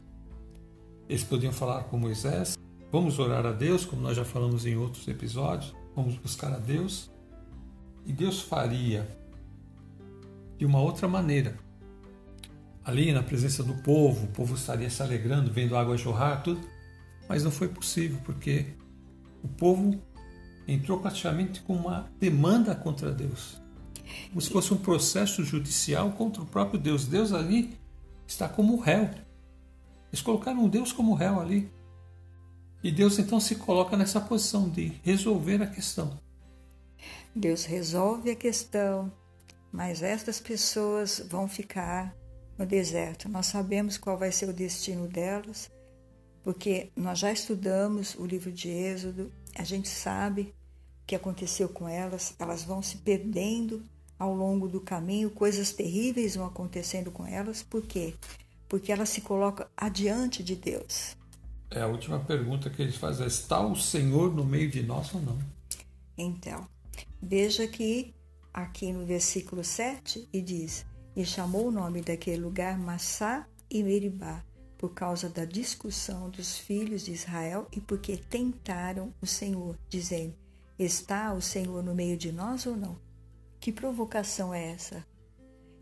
Eles 1.09 1.25
podiam 1.25 1.53
falar 1.53 1.85
com 1.85 1.99
Moisés, 1.99 2.57
Vamos 2.91 3.19
orar 3.19 3.45
a 3.45 3.53
Deus, 3.53 3.85
como 3.85 4.01
nós 4.01 4.17
já 4.17 4.25
falamos 4.25 4.65
em 4.65 4.77
outros 4.77 5.07
episódios. 5.09 5.75
Vamos 5.95 6.15
buscar 6.17 6.53
a 6.53 6.59
Deus. 6.59 7.11
E 8.07 8.13
Deus 8.13 8.41
faria 8.41 9.07
de 10.57 10.65
uma 10.65 10.81
outra 10.81 11.09
maneira. 11.09 11.59
Ali 12.87 13.13
na 13.13 13.21
presença 13.21 13.65
do 13.65 13.75
povo, 13.75 14.27
o 14.27 14.29
povo 14.29 14.55
estaria 14.55 14.89
se 14.89 15.03
alegrando, 15.03 15.53
vendo 15.53 15.75
a 15.75 15.81
água 15.81 15.97
jorrar, 15.97 16.45
tudo. 16.45 16.61
Mas 17.29 17.43
não 17.43 17.51
foi 17.51 17.67
possível, 17.67 18.17
porque 18.25 18.67
o 19.43 19.49
povo 19.49 20.01
entrou 20.69 21.01
praticamente 21.01 21.63
com 21.63 21.75
uma 21.75 22.09
demanda 22.21 22.77
contra 22.77 23.11
Deus. 23.11 23.61
Como 24.29 24.41
se 24.41 24.51
fosse 24.51 24.73
um 24.73 24.77
processo 24.77 25.43
judicial 25.43 26.13
contra 26.13 26.41
o 26.41 26.47
próprio 26.47 26.79
Deus. 26.79 27.09
Deus 27.09 27.33
ali 27.33 27.77
está 28.25 28.49
como 28.49 28.79
réu. 28.79 29.11
Eles 30.13 30.23
colocaram 30.23 30.69
Deus 30.69 30.93
como 30.93 31.13
réu 31.15 31.41
ali. 31.41 31.69
E 32.85 32.93
Deus 32.93 33.19
então 33.19 33.41
se 33.41 33.57
coloca 33.57 33.97
nessa 33.97 34.21
posição 34.21 34.69
de 34.69 34.93
resolver 35.03 35.61
a 35.61 35.67
questão. 35.67 36.21
Deus 37.35 37.65
resolve 37.65 38.31
a 38.31 38.37
questão, 38.37 39.13
mas 39.73 40.05
estas 40.05 40.39
pessoas 40.39 41.21
vão 41.29 41.49
ficar 41.49 42.15
no 42.59 42.67
deserto. 42.67 43.29
Nós 43.29 43.47
sabemos 43.47 43.99
qual 43.99 44.17
vai 44.17 44.33
ser 44.33 44.49
o 44.49 44.53
destino 44.53 45.07
delas, 45.07 45.71
porque 46.43 46.91
nós 46.97 47.19
já 47.19 47.33
estudamos 47.33 48.15
o 48.15 48.25
livro 48.25 48.53
de 48.53 48.69
Êxodo, 48.69 49.33
a 49.55 49.65
gente 49.65 49.89
sabe 49.89 50.55
o 51.03 51.07
que 51.07 51.15
aconteceu 51.15 51.69
com 51.69 51.89
elas, 51.89 52.35
elas 52.39 52.63
vão 52.63 52.83
se 52.83 52.99
perdendo 52.99 53.83
ao 54.19 54.35
longo 54.35 54.69
do 54.69 54.81
caminho, 54.81 55.31
coisas 55.31 55.73
terríveis 55.73 56.37
vão 56.37 56.47
acontecendo 56.47 57.11
com 57.11 57.27
elas, 57.27 57.63
por 57.63 57.83
quê? 57.83 58.15
Porque 58.69 58.91
elas 58.91 59.11
se 59.11 59.21
colocam 59.21 59.67
adiante 59.77 60.43
de 60.43 60.57
Deus. 60.57 61.17
É 61.71 61.83
a 61.83 61.87
última 61.87 62.19
pergunta 62.21 62.71
que 62.71 62.81
eles 62.81 62.97
fazem: 62.97 63.27
está 63.27 63.61
o 63.61 63.77
Senhor 63.77 64.35
no 64.35 64.45
meio 64.45 64.71
de 64.71 64.83
nós 64.83 65.13
ou 65.15 65.21
não? 65.21 65.39
Então, 66.17 66.67
veja 67.21 67.67
que 67.67 68.15
aqui 68.53 68.93
no 68.93 69.05
versículo 69.05 69.63
7 69.63 70.29
e 70.33 70.41
diz: 70.41 70.87
E 71.17 71.25
chamou 71.25 71.69
o 71.69 71.73
nome 71.73 72.03
daquele 72.03 72.43
lugar 72.43 72.79
Massá 72.79 73.49
e 73.69 73.83
Meribá, 73.83 74.45
por 74.79 74.93
causa 74.93 75.29
da 75.29 75.45
discussão 75.45 76.31
dos 76.31 76.59
filhos 76.59 77.05
de 77.05 77.13
Israel 77.13 77.67
e 77.73 77.81
porque 77.81 78.17
tentaram 78.17 79.13
o 79.21 79.27
Senhor, 79.27 79.77
dizendo: 79.89 80.37
Está 80.79 81.33
o 81.33 81.41
Senhor 81.41 81.83
no 81.83 81.95
meio 81.95 82.17
de 82.17 82.31
nós 82.31 82.67
ou 82.67 82.77
não? 82.77 83.01
Que 83.59 83.73
provocação 83.73 84.53
é 84.53 84.73
essa? 84.73 85.05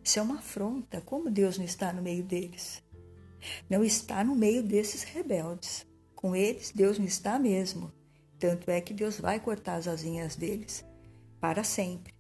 Isso 0.03 0.19
é 0.19 0.23
uma 0.23 0.39
afronta. 0.39 1.01
Como 1.01 1.31
Deus 1.31 1.59
não 1.59 1.65
está 1.65 1.93
no 1.93 2.01
meio 2.01 2.23
deles? 2.23 2.85
não 3.69 3.85
está 3.85 4.23
no 4.25 4.35
meio 4.35 4.63
desses 4.63 5.03
rebeldes. 5.03 5.87
Com 6.15 6.35
eles, 6.35 6.73
Deus 6.75 6.99
não 6.99 7.07
está 7.07 7.39
mesmo. 7.39 7.93
Tanto 8.39 8.71
é 8.71 8.81
que 8.81 8.95
Deus 8.95 9.19
vai 9.19 9.41
cortar 9.41 9.77
as 9.77 9.89
asinhas 9.89 10.37
deles 10.37 10.85
para 11.41 11.63
sempre. 11.63 12.15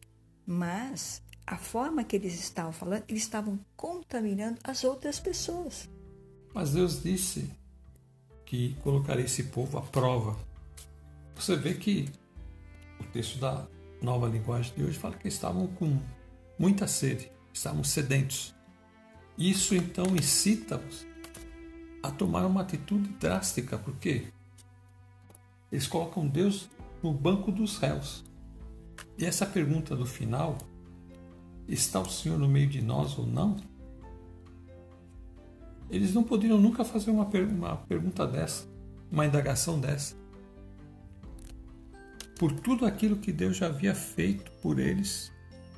Mas 0.46 1.22
a 1.46 1.56
forma 1.56 2.04
que 2.04 2.16
eles 2.16 2.34
estavam 2.34 2.72
falando, 2.72 3.04
eles 3.08 3.22
estavam 3.22 3.58
contaminando 3.76 4.58
as 4.64 4.84
outras 4.84 5.20
pessoas. 5.20 5.88
Mas 6.54 6.72
Deus 6.72 7.02
disse 7.02 7.50
que 8.46 8.74
colocaria 8.82 9.24
esse 9.24 9.44
povo 9.44 9.78
à 9.78 9.82
prova. 9.82 10.38
Você 11.34 11.56
vê 11.56 11.74
que 11.74 12.08
o 13.00 13.04
texto 13.04 13.38
da 13.38 13.66
nova 14.00 14.28
linguagem 14.28 14.74
de 14.74 14.84
hoje 14.84 14.98
fala 14.98 15.16
que 15.16 15.28
estavam 15.28 15.66
com 15.66 16.00
muita 16.58 16.86
sede, 16.86 17.30
estavam 17.52 17.82
sedentos. 17.82 18.54
Isso 19.36 19.74
então 19.74 20.14
incita-os 20.14 21.06
a 22.02 22.10
tomar 22.10 22.46
uma 22.46 22.60
atitude 22.60 23.08
drástica, 23.14 23.78
porque 23.78 24.26
eles 25.72 25.86
colocam 25.86 26.28
Deus 26.28 26.70
no 27.02 27.12
banco 27.12 27.50
dos 27.50 27.78
réus. 27.78 28.22
E 29.18 29.24
essa 29.24 29.44
pergunta 29.44 29.96
do 29.96 30.06
final, 30.06 30.58
está 31.68 32.00
o 32.00 32.08
Senhor 32.08 32.38
no 32.38 32.48
meio 32.48 32.68
de 32.68 32.82
nós 32.82 33.18
ou 33.18 33.26
não? 33.26 33.56
Eles 35.90 36.12
não 36.14 36.22
poderiam 36.22 36.60
nunca 36.60 36.84
fazer 36.84 37.10
uma, 37.10 37.26
per 37.26 37.46
uma 37.46 37.76
pergunta 37.76 38.26
dessa, 38.26 38.66
uma 39.10 39.26
indagação 39.26 39.78
dessa. 39.78 40.16
Por 42.38 42.52
tudo 42.52 42.84
aquilo 42.84 43.16
que 43.16 43.32
Deus 43.32 43.56
já 43.56 43.66
havia 43.66 43.94
feito 43.94 44.50
por 44.60 44.78
eles, 44.78 45.30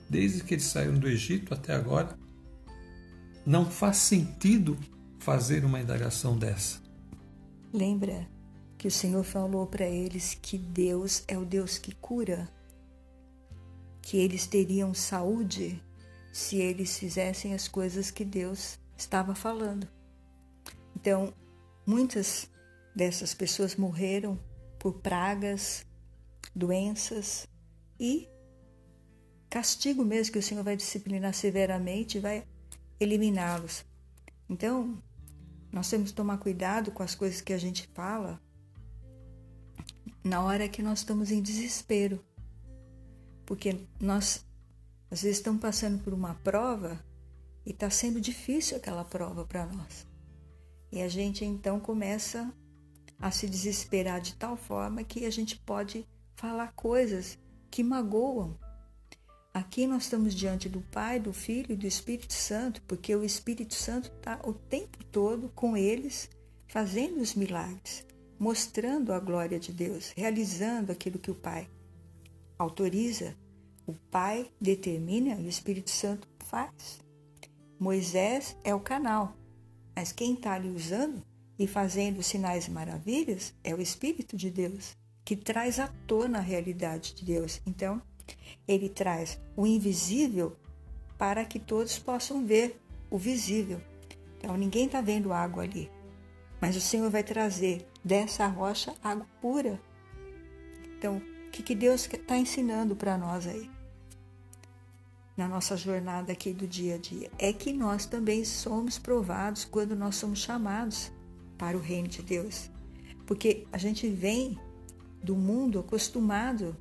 desde 0.09 0.43
que 0.43 0.55
eles 0.55 0.65
saíram 0.65 0.99
do 0.99 1.09
Egito 1.09 1.53
até 1.53 1.75
agora, 1.75 2.17
não 3.45 3.67
faz 3.67 3.99
sentido 3.99 4.77
fazer 5.19 5.65
uma 5.65 5.81
indagação 5.81 6.39
dessa. 6.39 6.81
Lembra 7.73 8.27
que 8.79 8.89
o 8.89 8.91
Senhor 8.91 9.23
falou 9.23 9.67
para 9.67 9.87
eles 9.87 10.39
que 10.41 10.57
Deus 10.57 11.25
é 11.29 11.37
o 11.37 11.45
Deus 11.45 11.79
que 11.79 11.95
cura, 11.95 12.49
que 14.07 14.19
eles 14.19 14.47
teriam 14.47 14.95
saúde 14.95 15.83
se 16.33 16.59
eles 16.59 16.97
fizessem 16.97 17.55
as 17.55 17.67
coisas 17.67 18.09
que 18.09 18.25
Deus 18.25 18.79
estava 18.97 19.35
falando. 19.35 19.89
Então, 20.95 21.35
muitas 21.85 22.49
dessas 22.95 23.35
pessoas 23.35 23.75
morreram 23.75 24.39
por 24.79 25.01
pragas, 25.01 25.85
doenças 26.55 27.49
e 27.99 28.29
castigo 29.51 30.05
mesmo 30.05 30.35
que 30.35 30.39
o 30.39 30.43
Senhor 30.43 30.63
vai 30.63 30.77
disciplinar 30.77 31.35
severamente 31.35 32.19
e 32.19 32.21
vai 32.21 32.47
eliminá-los. 33.01 33.85
Então, 34.49 35.03
nós 35.73 35.91
temos 35.91 36.11
que 36.11 36.17
tomar 36.17 36.39
cuidado 36.39 36.93
com 36.93 37.03
as 37.03 37.17
coisas 37.17 37.41
que 37.41 37.53
a 37.53 37.59
gente 37.59 37.89
fala 37.89 38.41
na 40.23 40.45
hora 40.45 40.69
que 40.69 40.81
nós 40.81 41.01
estamos 41.01 41.33
em 41.33 41.43
desespero. 41.43 42.25
Porque 43.47 43.79
nós, 44.01 44.45
às 45.11 45.23
vezes, 45.23 45.39
estamos 45.39 45.63
passando 45.63 46.03
por 46.03 46.13
uma 46.13 46.35
prova 46.35 47.03
e 47.65 47.71
está 47.71 47.89
sendo 47.89 48.21
difícil 48.21 48.77
aquela 48.77 49.05
prova 49.05 49.47
para 49.47 49.65
nós. 49.67 50.07
E 50.93 51.01
a 51.01 51.09
gente 51.09 51.45
então 51.45 51.81
começa 51.81 52.53
a 53.19 53.31
se 53.31 53.49
desesperar 53.49 54.21
de 54.21 54.35
tal 54.35 54.57
forma 54.57 55.03
que 55.05 55.25
a 55.25 55.31
gente 55.31 55.59
pode 55.59 56.07
falar 56.35 56.73
coisas 56.73 57.39
que 57.71 57.83
magoam. 57.83 58.59
Aqui 59.55 59.87
nós 59.87 60.03
estamos 60.03 60.35
diante 60.35 60.69
do 60.69 60.83
Pai, 60.83 61.19
do 61.19 61.33
Filho 61.33 61.73
e 61.73 61.77
do 61.77 61.87
Espírito 61.87 62.35
Santo, 62.35 62.83
porque 62.83 63.17
o 63.17 63.25
Espírito 63.25 63.75
Santo 63.75 64.13
está 64.15 64.39
o 64.45 64.53
tempo 64.53 65.03
todo 65.05 65.49
com 65.55 65.77
eles, 65.77 66.29
fazendo 66.69 67.21
os 67.21 67.35
milagres, 67.35 68.05
mostrando 68.39 69.15
a 69.15 69.19
glória 69.19 69.59
de 69.59 69.73
Deus, 69.73 70.13
realizando 70.15 70.93
aquilo 70.93 71.19
que 71.19 71.31
o 71.31 71.35
Pai 71.35 71.71
autoriza. 72.59 73.37
O 73.87 73.93
Pai 74.11 74.51
determina 74.61 75.41
e 75.41 75.47
o 75.47 75.49
Espírito 75.49 75.91
Santo 75.91 76.29
faz. 76.45 77.01
Moisés 77.79 78.57
é 78.65 78.75
o 78.75 78.81
canal, 78.81 79.37
mas 79.95 80.13
quem 80.13 80.35
está 80.35 80.55
ali 80.55 80.69
usando 80.69 81.23
e 81.59 81.67
fazendo 81.67 82.23
sinais 82.23 82.67
e 82.67 82.71
maravilhas 82.71 83.55
é 83.63 83.75
o 83.75 83.81
Espírito 83.81 84.37
de 84.37 84.51
Deus, 84.51 84.97
que 85.25 85.37
traz 85.37 85.79
à 85.79 85.89
tona 86.07 86.39
a 86.39 86.43
realidade 86.43 87.15
de 87.15 87.25
Deus. 87.25 87.61
Então, 87.67 88.01
ele 88.67 88.89
traz 88.89 89.39
o 89.57 89.67
invisível 89.67 90.57
para 91.19 91.45
que 91.45 91.59
todos 91.59 91.99
possam 91.99 92.47
ver 92.47 92.81
o 93.11 93.19
visível. 93.19 93.81
Então, 94.39 94.57
ninguém 94.57 94.87
está 94.87 95.01
vendo 95.01 95.33
água 95.33 95.63
ali, 95.63 95.91
mas 96.61 96.77
o 96.77 96.81
Senhor 96.81 97.11
vai 97.11 97.23
trazer 97.23 97.87
dessa 98.05 98.47
rocha 98.47 98.95
água 99.03 99.27
pura. 99.41 99.81
Então, 100.97 101.21
que, 101.57 101.63
que 101.63 101.75
Deus 101.75 102.07
está 102.07 102.37
ensinando 102.37 102.95
para 102.95 103.17
nós 103.17 103.47
aí? 103.47 103.71
na 105.37 105.47
nossa 105.47 105.77
jornada 105.77 106.33
aqui 106.33 106.53
do 106.55 106.67
dia 106.67 106.95
a 106.95 106.99
dia 106.99 107.31
é 107.39 107.53
que 107.53 107.71
nós 107.73 108.07
também 108.07 108.43
somos 108.43 108.99
provados 108.99 109.67
quando 109.67 109.95
nós 109.95 110.17
somos 110.17 110.39
chamados 110.39 111.13
para 111.59 111.77
o 111.77 111.81
reino 111.81 112.09
de 112.09 112.23
Deus. 112.23 112.71
Porque 113.27 113.67
a 113.71 113.77
gente 113.77 114.09
vem 114.09 114.59
do 115.23 115.37
mundo 115.37 115.79
acostumado 115.79 116.75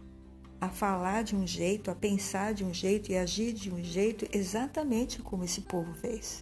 a 0.62 0.70
falar 0.70 1.24
de 1.24 1.36
um 1.36 1.46
jeito, 1.46 1.92
a 1.92 1.96
pensar 1.96 2.54
de 2.54 2.64
um 2.64 2.74
jeito 2.74 3.12
e 3.12 3.18
agir 3.18 3.52
de 3.52 3.70
um 3.70 3.84
jeito 3.84 4.26
exatamente 4.32 5.22
como 5.22 5.44
esse 5.44 5.62
povo 5.62 5.94
fez. 5.96 6.42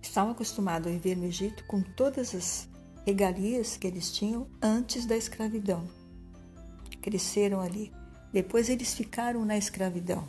Estavam 0.00 0.32
acostumados 0.32 0.88
a 0.88 0.90
viver 0.90 1.16
no 1.16 1.26
Egito 1.26 1.64
com 1.66 1.82
todas 1.82 2.34
as 2.34 2.68
regalias 3.04 3.76
que 3.76 3.86
eles 3.86 4.10
tinham 4.10 4.46
antes 4.62 5.04
da 5.04 5.16
escravidão. 5.16 5.86
Cresceram 7.06 7.60
ali. 7.60 7.92
Depois 8.32 8.68
eles 8.68 8.92
ficaram 8.92 9.44
na 9.44 9.56
escravidão. 9.56 10.28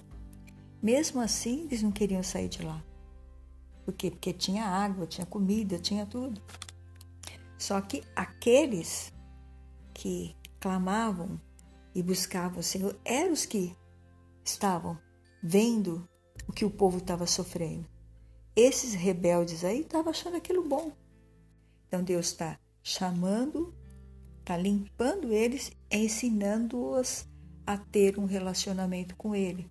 Mesmo 0.80 1.20
assim, 1.20 1.64
eles 1.64 1.82
não 1.82 1.92
queriam 1.92 2.22
sair 2.22 2.48
de 2.48 2.62
lá. 2.62 2.84
Por 3.84 3.96
quê? 3.96 4.12
Porque 4.12 4.32
tinha 4.32 4.64
água, 4.64 5.08
tinha 5.08 5.26
comida, 5.26 5.80
tinha 5.80 6.06
tudo. 6.06 6.40
Só 7.58 7.82
que 7.82 8.04
aqueles 8.16 9.12
que 9.92 10.36
clamavam 10.60 11.42
e 11.96 12.04
buscavam 12.04 12.60
o 12.60 12.64
Senhor 12.64 12.96
eram 13.04 13.34
os 13.34 13.44
que 13.44 13.76
estavam 14.46 15.00
vendo 15.42 16.08
o 16.48 16.54
que 16.54 16.64
o 16.64 16.70
povo 16.70 17.00
estava 17.00 17.26
sofrendo. 17.26 17.88
Esses 18.56 18.94
rebeldes 18.94 19.64
aí 19.64 19.82
estavam 19.82 20.12
achando 20.12 20.38
aquilo 20.38 20.64
bom. 20.64 20.92
Então 21.88 22.04
Deus 22.04 22.28
está 22.28 22.60
chamando, 22.84 23.74
está 24.48 24.56
limpando 24.56 25.34
eles, 25.34 25.74
ensinando-os 25.92 27.28
a 27.66 27.78
ter 27.78 28.18
um 28.18 28.24
relacionamento 28.24 29.14
com 29.18 29.36
Ele 29.36 29.70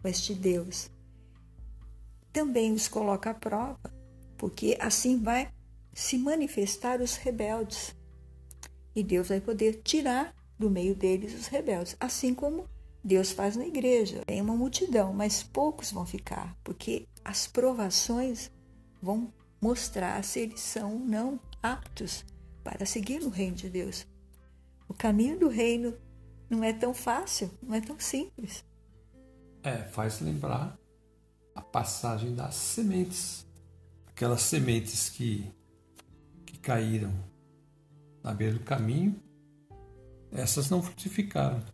com 0.00 0.08
este 0.08 0.32
Deus. 0.32 0.90
Também 2.32 2.72
os 2.72 2.88
coloca 2.88 3.30
à 3.30 3.34
prova, 3.34 3.78
porque 4.38 4.78
assim 4.80 5.20
vai 5.20 5.52
se 5.92 6.16
manifestar 6.16 7.02
os 7.02 7.16
rebeldes. 7.16 7.94
E 8.94 9.02
Deus 9.02 9.28
vai 9.28 9.40
poder 9.40 9.82
tirar 9.82 10.34
do 10.58 10.70
meio 10.70 10.94
deles 10.94 11.34
os 11.34 11.48
rebeldes, 11.48 11.94
assim 12.00 12.32
como 12.32 12.66
Deus 13.04 13.32
faz 13.32 13.54
na 13.54 13.66
igreja. 13.66 14.22
Tem 14.24 14.40
uma 14.40 14.56
multidão, 14.56 15.12
mas 15.12 15.42
poucos 15.42 15.92
vão 15.92 16.06
ficar, 16.06 16.56
porque 16.64 17.06
as 17.24 17.46
provações 17.46 18.50
vão 19.02 19.32
mostrar 19.60 20.22
se 20.24 20.40
eles 20.40 20.60
são 20.60 20.94
ou 20.94 20.98
não 21.00 21.40
aptos 21.62 22.24
para 22.68 22.84
seguir 22.84 23.20
no 23.20 23.30
reino 23.30 23.56
de 23.56 23.70
Deus. 23.70 24.06
O 24.86 24.92
caminho 24.92 25.38
do 25.38 25.48
reino 25.48 25.96
não 26.50 26.62
é 26.62 26.70
tão 26.70 26.92
fácil, 26.92 27.50
não 27.62 27.74
é 27.74 27.80
tão 27.80 27.98
simples. 27.98 28.62
É, 29.62 29.78
faz 29.84 30.20
lembrar 30.20 30.78
a 31.54 31.62
passagem 31.62 32.34
das 32.34 32.54
sementes. 32.54 33.46
Aquelas 34.06 34.42
sementes 34.42 35.08
que, 35.08 35.50
que 36.44 36.58
caíram 36.58 37.12
na 38.22 38.34
beira 38.34 38.58
do 38.58 38.64
caminho, 38.64 39.18
essas 40.30 40.68
não 40.68 40.82
frutificaram. 40.82 41.64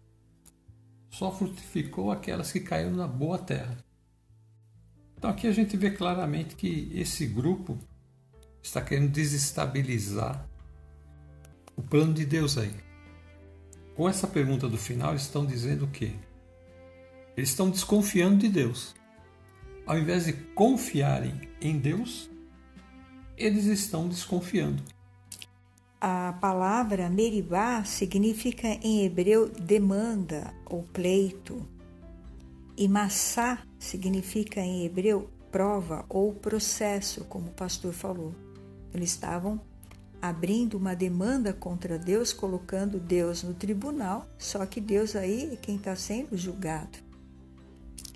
Só 1.10 1.32
frutificou 1.32 2.12
aquelas 2.12 2.52
que 2.52 2.60
caíram 2.60 2.92
na 2.92 3.08
boa 3.08 3.38
terra. 3.38 3.76
Então 5.16 5.28
aqui 5.28 5.48
a 5.48 5.52
gente 5.52 5.76
vê 5.76 5.90
claramente 5.90 6.54
que 6.54 6.92
esse 6.94 7.26
grupo 7.26 7.76
está 8.62 8.80
querendo 8.80 9.10
desestabilizar 9.10 10.53
o 11.76 11.82
plano 11.82 12.12
de 12.12 12.24
Deus 12.24 12.58
aí. 12.58 12.74
Com 13.94 14.08
essa 14.08 14.26
pergunta 14.26 14.68
do 14.68 14.76
final, 14.76 15.14
estão 15.14 15.46
dizendo 15.46 15.84
o 15.84 15.90
quê? 15.90 16.12
Eles 17.36 17.50
estão 17.50 17.70
desconfiando 17.70 18.38
de 18.38 18.48
Deus. 18.48 18.94
Ao 19.86 19.98
invés 19.98 20.24
de 20.24 20.32
confiarem 20.32 21.48
em 21.60 21.78
Deus, 21.78 22.30
eles 23.36 23.66
estão 23.66 24.08
desconfiando. 24.08 24.82
A 26.00 26.34
palavra 26.40 27.08
meribá 27.08 27.82
significa 27.84 28.68
em 28.68 29.04
hebreu 29.04 29.48
demanda 29.48 30.52
ou 30.66 30.82
pleito. 30.82 31.66
E 32.76 32.88
massá 32.88 33.62
significa 33.78 34.60
em 34.60 34.84
hebreu 34.84 35.30
prova 35.50 36.04
ou 36.08 36.34
processo, 36.34 37.24
como 37.24 37.46
o 37.48 37.54
pastor 37.54 37.92
falou. 37.92 38.34
Eles 38.92 39.10
estavam 39.10 39.60
abrindo 40.28 40.78
uma 40.78 40.96
demanda 40.96 41.52
contra 41.52 41.98
Deus, 41.98 42.32
colocando 42.32 42.98
Deus 42.98 43.42
no 43.42 43.52
tribunal, 43.52 44.26
só 44.38 44.64
que 44.64 44.80
Deus 44.80 45.14
aí 45.14 45.52
é 45.52 45.56
quem 45.56 45.76
está 45.76 45.94
sendo 45.94 46.34
julgado. 46.34 46.98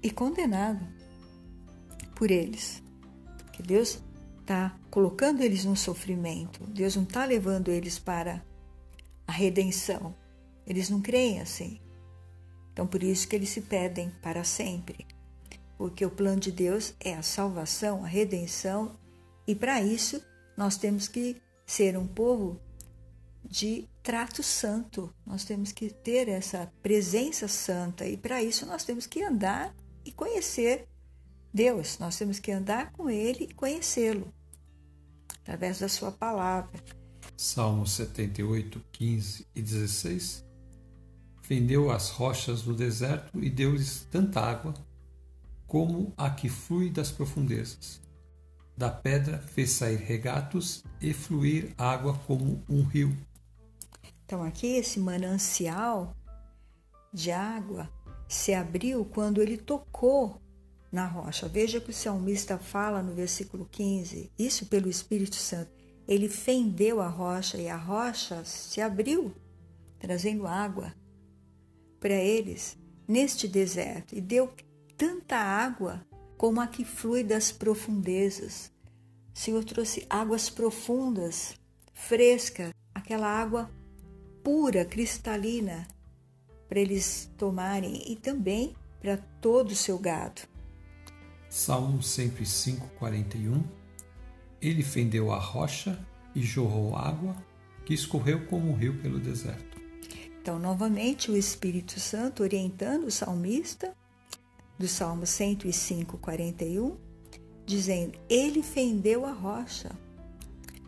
e 0.02 0.10
condenado 0.10 0.86
por 2.14 2.30
eles. 2.30 2.82
Que 3.52 3.62
Deus 3.62 4.00
está 4.40 4.74
colocando 4.90 5.42
eles 5.42 5.66
no 5.66 5.76
sofrimento. 5.76 6.64
Deus 6.68 6.96
não 6.96 7.02
está 7.02 7.26
levando 7.26 7.68
eles 7.68 7.98
para 7.98 8.42
a 9.26 9.32
redenção. 9.32 10.14
Eles 10.66 10.88
não 10.88 11.02
creem 11.02 11.40
assim. 11.40 11.78
Então, 12.72 12.86
por 12.86 13.02
isso 13.02 13.28
que 13.28 13.36
eles 13.36 13.50
se 13.50 13.60
pedem 13.60 14.10
para 14.22 14.44
sempre. 14.44 15.04
Porque 15.76 16.06
o 16.06 16.10
plano 16.10 16.40
de 16.40 16.52
Deus 16.52 16.94
é 17.00 17.14
a 17.14 17.22
salvação, 17.22 18.02
a 18.02 18.08
redenção, 18.08 18.96
e 19.46 19.54
para 19.54 19.82
isso 19.82 20.22
nós 20.56 20.76
temos 20.76 21.08
que 21.08 21.36
ser 21.68 21.98
um 21.98 22.06
povo 22.06 22.58
de 23.44 23.86
trato 24.02 24.42
santo. 24.42 25.14
Nós 25.26 25.44
temos 25.44 25.70
que 25.70 25.90
ter 25.90 26.28
essa 26.28 26.72
presença 26.82 27.46
santa 27.46 28.06
e 28.06 28.16
para 28.16 28.42
isso 28.42 28.64
nós 28.64 28.84
temos 28.84 29.06
que 29.06 29.22
andar 29.22 29.74
e 30.04 30.10
conhecer 30.10 30.88
Deus. 31.52 31.98
Nós 31.98 32.16
temos 32.16 32.38
que 32.38 32.50
andar 32.50 32.90
com 32.92 33.10
Ele 33.10 33.44
e 33.44 33.54
conhecê-lo 33.54 34.32
através 35.42 35.78
da 35.78 35.88
Sua 35.88 36.10
palavra. 36.10 36.82
Salmos 37.36 37.92
78, 37.92 38.82
15 38.90 39.46
e 39.54 39.62
16 39.62 40.48
Fendeu 41.42 41.90
as 41.90 42.10
rochas 42.10 42.62
do 42.62 42.74
deserto 42.74 43.42
e 43.42 43.48
deu-lhes 43.48 44.06
tanta 44.10 44.40
água 44.40 44.74
como 45.66 46.12
a 46.16 46.28
que 46.28 46.48
flui 46.48 46.90
das 46.90 47.10
profundezas. 47.10 48.02
Da 48.78 48.88
pedra 48.88 49.38
fez 49.38 49.70
sair 49.70 49.96
regatos 49.96 50.84
e 51.02 51.12
fluir 51.12 51.74
água 51.76 52.16
como 52.28 52.62
um 52.68 52.84
rio. 52.84 53.12
Então, 54.24 54.44
aqui 54.44 54.68
esse 54.76 55.00
manancial 55.00 56.14
de 57.12 57.32
água 57.32 57.90
se 58.28 58.54
abriu 58.54 59.04
quando 59.04 59.42
ele 59.42 59.56
tocou 59.56 60.40
na 60.92 61.08
rocha. 61.08 61.48
Veja 61.48 61.80
que 61.80 61.90
o 61.90 61.92
salmista 61.92 62.56
fala 62.56 63.02
no 63.02 63.12
versículo 63.12 63.66
15, 63.68 64.30
isso 64.38 64.66
pelo 64.66 64.88
Espírito 64.88 65.34
Santo. 65.34 65.72
Ele 66.06 66.28
fendeu 66.28 67.00
a 67.00 67.08
rocha 67.08 67.58
e 67.58 67.68
a 67.68 67.76
rocha 67.76 68.44
se 68.44 68.80
abriu, 68.80 69.34
trazendo 69.98 70.46
água 70.46 70.94
para 71.98 72.14
eles 72.14 72.78
neste 73.08 73.48
deserto 73.48 74.14
e 74.14 74.20
deu 74.20 74.54
tanta 74.96 75.36
água 75.36 76.06
como 76.38 76.60
a 76.60 76.68
que 76.68 76.84
flui 76.84 77.24
das 77.24 77.50
profundezas. 77.50 78.70
O 79.34 79.38
Senhor 79.38 79.64
trouxe 79.64 80.06
águas 80.08 80.48
profundas, 80.48 81.56
frescas, 81.92 82.70
aquela 82.94 83.26
água 83.26 83.68
pura, 84.42 84.84
cristalina, 84.84 85.86
para 86.68 86.78
eles 86.78 87.30
tomarem 87.36 88.10
e 88.10 88.14
também 88.14 88.74
para 89.00 89.16
todo 89.40 89.72
o 89.72 89.76
seu 89.76 89.98
gado. 89.98 90.42
Salmo 91.50 92.02
105, 92.02 92.88
41 92.98 93.64
Ele 94.60 94.82
fendeu 94.82 95.32
a 95.32 95.38
rocha 95.38 95.98
e 96.34 96.42
jorrou 96.42 96.96
água 96.96 97.36
que 97.84 97.94
escorreu 97.94 98.46
como 98.46 98.70
um 98.70 98.76
rio 98.76 98.96
pelo 99.00 99.18
deserto. 99.18 99.78
Então, 100.40 100.58
novamente, 100.58 101.30
o 101.30 101.36
Espírito 101.36 101.98
Santo 101.98 102.42
orientando 102.42 103.06
o 103.06 103.10
salmista, 103.10 103.94
do 104.78 104.86
Salmo 104.86 105.26
105, 105.26 106.16
41, 106.18 106.96
dizendo: 107.66 108.18
Ele 108.28 108.62
fendeu 108.62 109.26
a 109.26 109.32
rocha. 109.32 109.90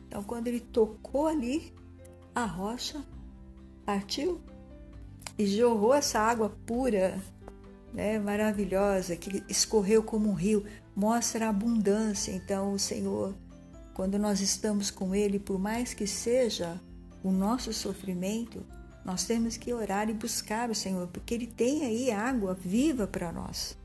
Então, 0.07 0.23
quando 0.23 0.49
ele 0.49 0.61
tocou 0.61 1.27
ali, 1.27 1.73
a 2.35 2.45
rocha 2.45 3.05
partiu 3.85 4.41
e 5.39 5.47
jorrou 5.47 5.95
essa 5.95 6.19
água 6.19 6.51
pura, 6.67 7.21
né, 7.93 8.19
maravilhosa, 8.19 9.17
que 9.17 9.43
escorreu 9.49 10.03
como 10.03 10.29
um 10.29 10.35
rio, 10.35 10.65
mostra 10.95 11.47
a 11.47 11.51
abundância. 11.51 12.33
Então, 12.33 12.73
o 12.73 12.79
Senhor, 12.79 13.35
quando 13.95 14.19
nós 14.19 14.41
estamos 14.41 14.91
com 14.91 15.15
Ele, 15.15 15.39
por 15.39 15.59
mais 15.59 15.95
que 15.95 16.07
seja 16.07 16.81
o 17.23 17.31
nosso 17.31 17.73
sofrimento, 17.73 18.65
nós 19.05 19.25
temos 19.25 19.57
que 19.57 19.73
orar 19.73 20.09
e 20.09 20.15
buscar 20.15 20.71
o 20.71 20.75
Senhor, 20.75 21.07
porque 21.09 21.35
Ele 21.35 21.47
tem 21.47 21.85
aí 21.85 22.11
água 22.11 22.55
viva 22.55 23.07
para 23.07 23.33
nós. 23.33 23.77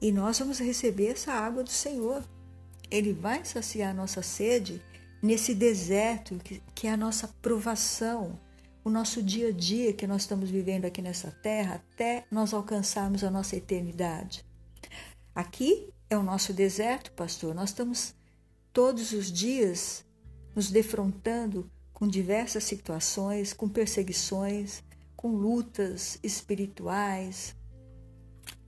E 0.00 0.12
nós 0.12 0.38
vamos 0.38 0.58
receber 0.58 1.08
essa 1.08 1.32
água 1.32 1.62
do 1.62 1.70
Senhor. 1.70 2.24
Ele 2.90 3.12
vai 3.12 3.44
saciar 3.44 3.90
a 3.90 3.94
nossa 3.94 4.22
sede 4.22 4.82
nesse 5.22 5.54
deserto 5.54 6.38
que, 6.74 6.86
é 6.86 6.90
a 6.90 6.96
nossa 6.96 7.28
provação, 7.42 8.38
o 8.82 8.90
nosso 8.90 9.22
dia 9.22 9.48
a 9.48 9.52
dia 9.52 9.92
que 9.92 10.06
nós 10.06 10.22
estamos 10.22 10.50
vivendo 10.50 10.86
aqui 10.86 11.02
nessa 11.02 11.30
terra 11.30 11.74
até 11.76 12.24
nós 12.30 12.54
alcançarmos 12.54 13.22
a 13.22 13.30
nossa 13.30 13.56
eternidade. 13.56 14.44
Aqui 15.34 15.92
é 16.08 16.16
o 16.16 16.22
nosso 16.22 16.52
deserto, 16.52 17.12
pastor. 17.12 17.54
Nós 17.54 17.70
estamos 17.70 18.14
todos 18.72 19.12
os 19.12 19.30
dias 19.30 20.04
nos 20.54 20.70
defrontando 20.70 21.70
com 22.00 22.08
diversas 22.08 22.64
situações, 22.64 23.52
com 23.52 23.68
perseguições, 23.68 24.82
com 25.14 25.36
lutas 25.36 26.18
espirituais, 26.22 27.54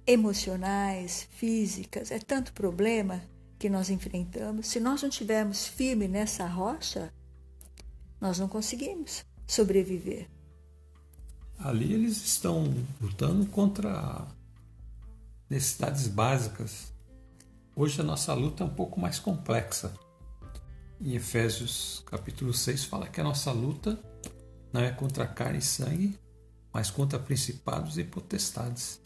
emocionais, 0.07 1.27
físicas. 1.31 2.11
É 2.11 2.19
tanto 2.19 2.53
problema 2.53 3.23
que 3.59 3.71
nós 3.71 3.89
enfrentamos. 3.89 4.67
Se 4.67 4.79
nós 4.79 5.01
não 5.01 5.09
estivermos 5.09 5.67
firmes 5.67 6.11
nessa 6.11 6.47
rocha, 6.47 7.11
nós 8.21 8.39
não 8.39 8.49
conseguimos 8.49 9.25
sobreviver. 9.47 10.29
Ali 11.59 11.95
eles 11.95 12.19
estão 12.19 12.71
lutando 13.01 13.47
contra 13.47 14.27
necessidades 15.49 16.07
básicas. 16.07 16.93
Hoje 17.75 17.99
a 17.99 18.05
nossa 18.05 18.35
luta 18.35 18.63
é 18.63 18.67
um 18.67 18.75
pouco 18.75 19.01
mais 19.01 19.19
complexa. 19.19 19.95
Em 21.05 21.17
Efésios 21.17 22.01
capítulo 22.07 22.55
6 22.55 22.85
fala 22.85 23.09
que 23.09 23.21
a 23.21 23.25
nossa 23.25 23.51
luta 23.51 24.01
não 24.73 24.81
é 24.81 24.93
contra 24.93 25.27
carne 25.27 25.59
e 25.59 25.63
sangue, 25.63 26.17
mas 26.73 26.93
contra 26.93 27.19
principados 27.19 27.99
e 27.99 28.05
potestades. 28.05 29.01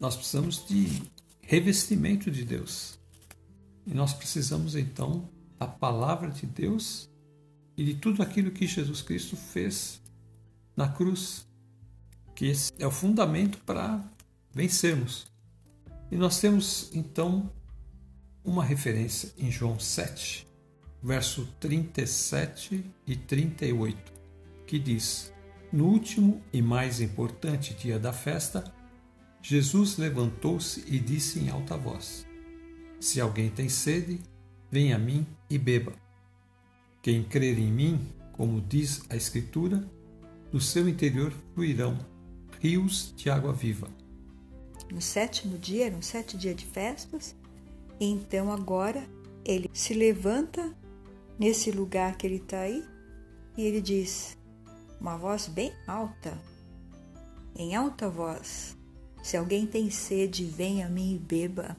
Nós 0.00 0.16
precisamos 0.16 0.64
de 0.66 1.02
revestimento 1.42 2.30
de 2.30 2.42
Deus. 2.42 2.98
E 3.86 3.92
nós 3.92 4.14
precisamos 4.14 4.74
então 4.74 5.28
da 5.58 5.66
palavra 5.66 6.30
de 6.30 6.46
Deus 6.46 7.06
e 7.76 7.84
de 7.84 7.94
tudo 7.96 8.22
aquilo 8.22 8.50
que 8.50 8.66
Jesus 8.66 9.02
Cristo 9.02 9.36
fez 9.36 10.00
na 10.74 10.88
cruz, 10.88 11.46
que 12.34 12.46
esse 12.46 12.72
é 12.78 12.86
o 12.86 12.90
fundamento 12.90 13.58
para 13.58 14.02
vencermos. 14.54 15.26
E 16.10 16.16
nós 16.16 16.40
temos 16.40 16.90
então 16.94 17.52
uma 18.42 18.64
referência 18.64 19.34
em 19.36 19.50
João 19.50 19.78
7, 19.78 20.48
verso 21.02 21.48
37 21.58 22.84
e 23.06 23.16
38, 23.16 24.12
que 24.66 24.78
diz: 24.78 25.32
No 25.72 25.86
último 25.86 26.42
e 26.52 26.60
mais 26.60 27.00
importante 27.00 27.74
dia 27.74 27.98
da 27.98 28.12
festa, 28.12 28.72
Jesus 29.42 29.96
levantou-se 29.96 30.84
e 30.86 30.98
disse 30.98 31.40
em 31.40 31.48
alta 31.48 31.76
voz: 31.76 32.26
Se 32.98 33.20
alguém 33.20 33.48
tem 33.48 33.68
sede, 33.68 34.20
venha 34.70 34.96
a 34.96 34.98
mim 34.98 35.26
e 35.48 35.58
beba. 35.58 35.92
Quem 37.02 37.22
crer 37.22 37.58
em 37.58 37.72
mim, 37.72 38.06
como 38.32 38.60
diz 38.60 39.02
a 39.08 39.16
Escritura, 39.16 39.88
do 40.52 40.60
seu 40.60 40.88
interior 40.88 41.32
fluirão 41.54 41.98
rios 42.60 43.14
de 43.16 43.30
água 43.30 43.52
viva. 43.52 43.88
No 44.92 45.00
sétimo 45.00 45.56
dia, 45.56 45.86
eram 45.86 46.02
sete 46.02 46.36
dias 46.36 46.56
de 46.56 46.66
festas, 46.66 47.34
então 47.98 48.52
agora 48.52 49.08
ele 49.44 49.70
se 49.72 49.94
levanta 49.94 50.74
nesse 51.40 51.70
lugar 51.70 52.18
que 52.18 52.26
ele 52.26 52.36
está 52.36 52.60
aí 52.60 52.84
e 53.56 53.62
ele 53.62 53.80
diz, 53.80 54.36
uma 55.00 55.16
voz 55.16 55.48
bem 55.48 55.72
alta, 55.86 56.38
em 57.56 57.74
alta 57.74 58.08
voz: 58.08 58.76
Se 59.22 59.36
alguém 59.36 59.66
tem 59.66 59.90
sede, 59.90 60.44
venha 60.44 60.86
a 60.86 60.90
mim 60.90 61.14
e 61.14 61.18
beba. 61.18 61.76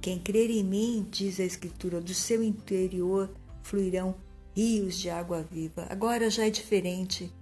Quem 0.00 0.18
crer 0.18 0.50
em 0.50 0.64
mim, 0.64 1.06
diz 1.10 1.38
a 1.38 1.44
Escritura, 1.44 2.00
do 2.00 2.12
seu 2.12 2.42
interior 2.42 3.30
fluirão 3.62 4.16
rios 4.56 4.98
de 4.98 5.08
água 5.08 5.42
viva. 5.42 5.86
Agora 5.88 6.28
já 6.28 6.46
é 6.46 6.50
diferente. 6.50 7.32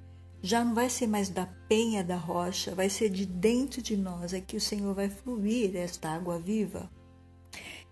Já 0.42 0.64
não 0.64 0.74
vai 0.74 0.88
ser 0.88 1.06
mais 1.06 1.28
da 1.28 1.46
penha 1.68 2.04
da 2.04 2.16
rocha, 2.16 2.74
vai 2.74 2.88
ser 2.88 3.08
de 3.08 3.26
dentro 3.26 3.82
de 3.82 3.96
nós 3.96 4.32
é 4.32 4.40
que 4.40 4.56
o 4.56 4.60
Senhor 4.60 4.94
vai 4.94 5.08
fluir 5.08 5.74
esta 5.74 6.10
água 6.10 6.38
viva. 6.38 6.88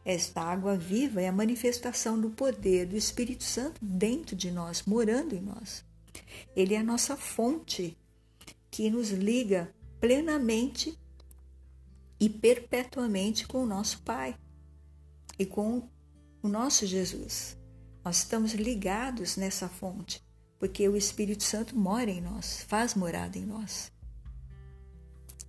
Esta 0.07 0.41
água 0.41 0.77
viva 0.77 1.21
é 1.21 1.27
a 1.27 1.33
manifestação 1.33 2.21
do 2.21 2.31
poder 2.31 2.87
do 2.87 2.97
Espírito 2.97 3.43
Santo 3.43 3.85
dentro 3.85 4.37
de 4.37 4.53
nós, 4.53 4.85
morando 4.85 5.35
em 5.35 5.41
nós. 5.41 5.85
Ele 6.55 6.75
é 6.75 6.79
a 6.79 6.85
nossa 6.85 7.17
fonte 7.17 7.99
que 8.71 8.89
nos 8.89 9.11
liga 9.11 9.75
plenamente 9.99 10.97
e 12.21 12.31
perpetuamente 12.31 13.49
com 13.49 13.65
o 13.65 13.67
nosso 13.67 14.01
Pai 14.03 14.39
e 15.37 15.45
com 15.45 15.89
o 16.41 16.47
nosso 16.47 16.87
Jesus. 16.87 17.57
Nós 18.05 18.19
estamos 18.19 18.53
ligados 18.55 19.37
nessa 19.37 19.69
fonte, 19.69 20.23
porque 20.57 20.89
o 20.89 20.97
Espírito 20.97 21.43
Santo 21.43 21.77
mora 21.77 22.13
em 22.13 22.21
nós, 22.21 22.65
faz 22.69 22.95
morada 22.95 23.37
em 23.39 23.45
nós. 23.45 23.91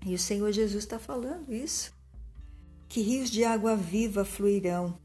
E 0.03 0.15
o 0.15 0.19
Senhor 0.19 0.51
Jesus 0.51 0.83
está 0.83 0.97
falando 0.97 1.53
isso 1.53 1.95
que 2.87 3.01
rios 3.01 3.29
de 3.29 3.43
água 3.43 3.75
viva 3.75 4.23
fluirão. 4.23 4.97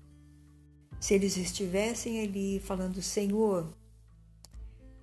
Se 1.00 1.14
eles 1.14 1.36
estivessem 1.36 2.20
ali 2.20 2.60
falando, 2.60 3.02
Senhor, 3.02 3.72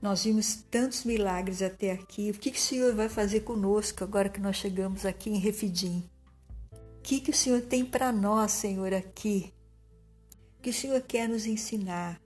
nós 0.02 0.24
vimos 0.24 0.56
tantos 0.56 1.04
milagres 1.04 1.62
até 1.62 1.92
aqui, 1.92 2.32
o 2.32 2.34
que, 2.34 2.52
que 2.52 2.58
o 2.58 2.62
Senhor 2.62 2.96
vai 2.96 3.10
fazer 3.10 3.42
conosco 3.42 4.04
agora 4.04 4.30
que 4.30 4.39
nós 4.39 4.56
chegamos 4.56 5.06
aqui 5.06 5.30
em 5.30 5.38
Refidim? 5.38 6.10
O 6.72 7.02
que, 7.02 7.20
que 7.20 7.32
o 7.32 7.36
Senhor 7.36 7.62
tem 7.62 7.84
para 7.84 8.12
nós, 8.12 8.52
Senhor, 8.52 8.94
aqui? 8.94 9.54
O 10.58 10.62
que 10.62 10.70
o 10.70 10.74
Senhor 10.74 11.02
quer 11.02 11.28
nos 11.28 11.46
ensinar 11.46 12.22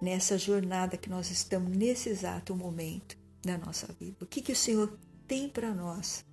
nessa 0.00 0.36
jornada 0.36 0.96
que 0.96 1.10
nós 1.10 1.30
estamos 1.30 1.76
nesse 1.76 2.08
exato 2.08 2.56
momento 2.56 3.16
da 3.44 3.56
nossa 3.56 3.92
vida? 3.92 4.16
O 4.20 4.26
que, 4.26 4.42
que 4.42 4.52
o 4.52 4.56
Senhor 4.56 4.98
tem 5.28 5.48
para 5.48 5.72
nós? 5.72 6.24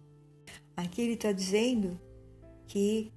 Aqui 0.75 1.01
ele 1.01 1.13
está 1.13 1.31
dizendo 1.31 1.99
que 2.67 3.11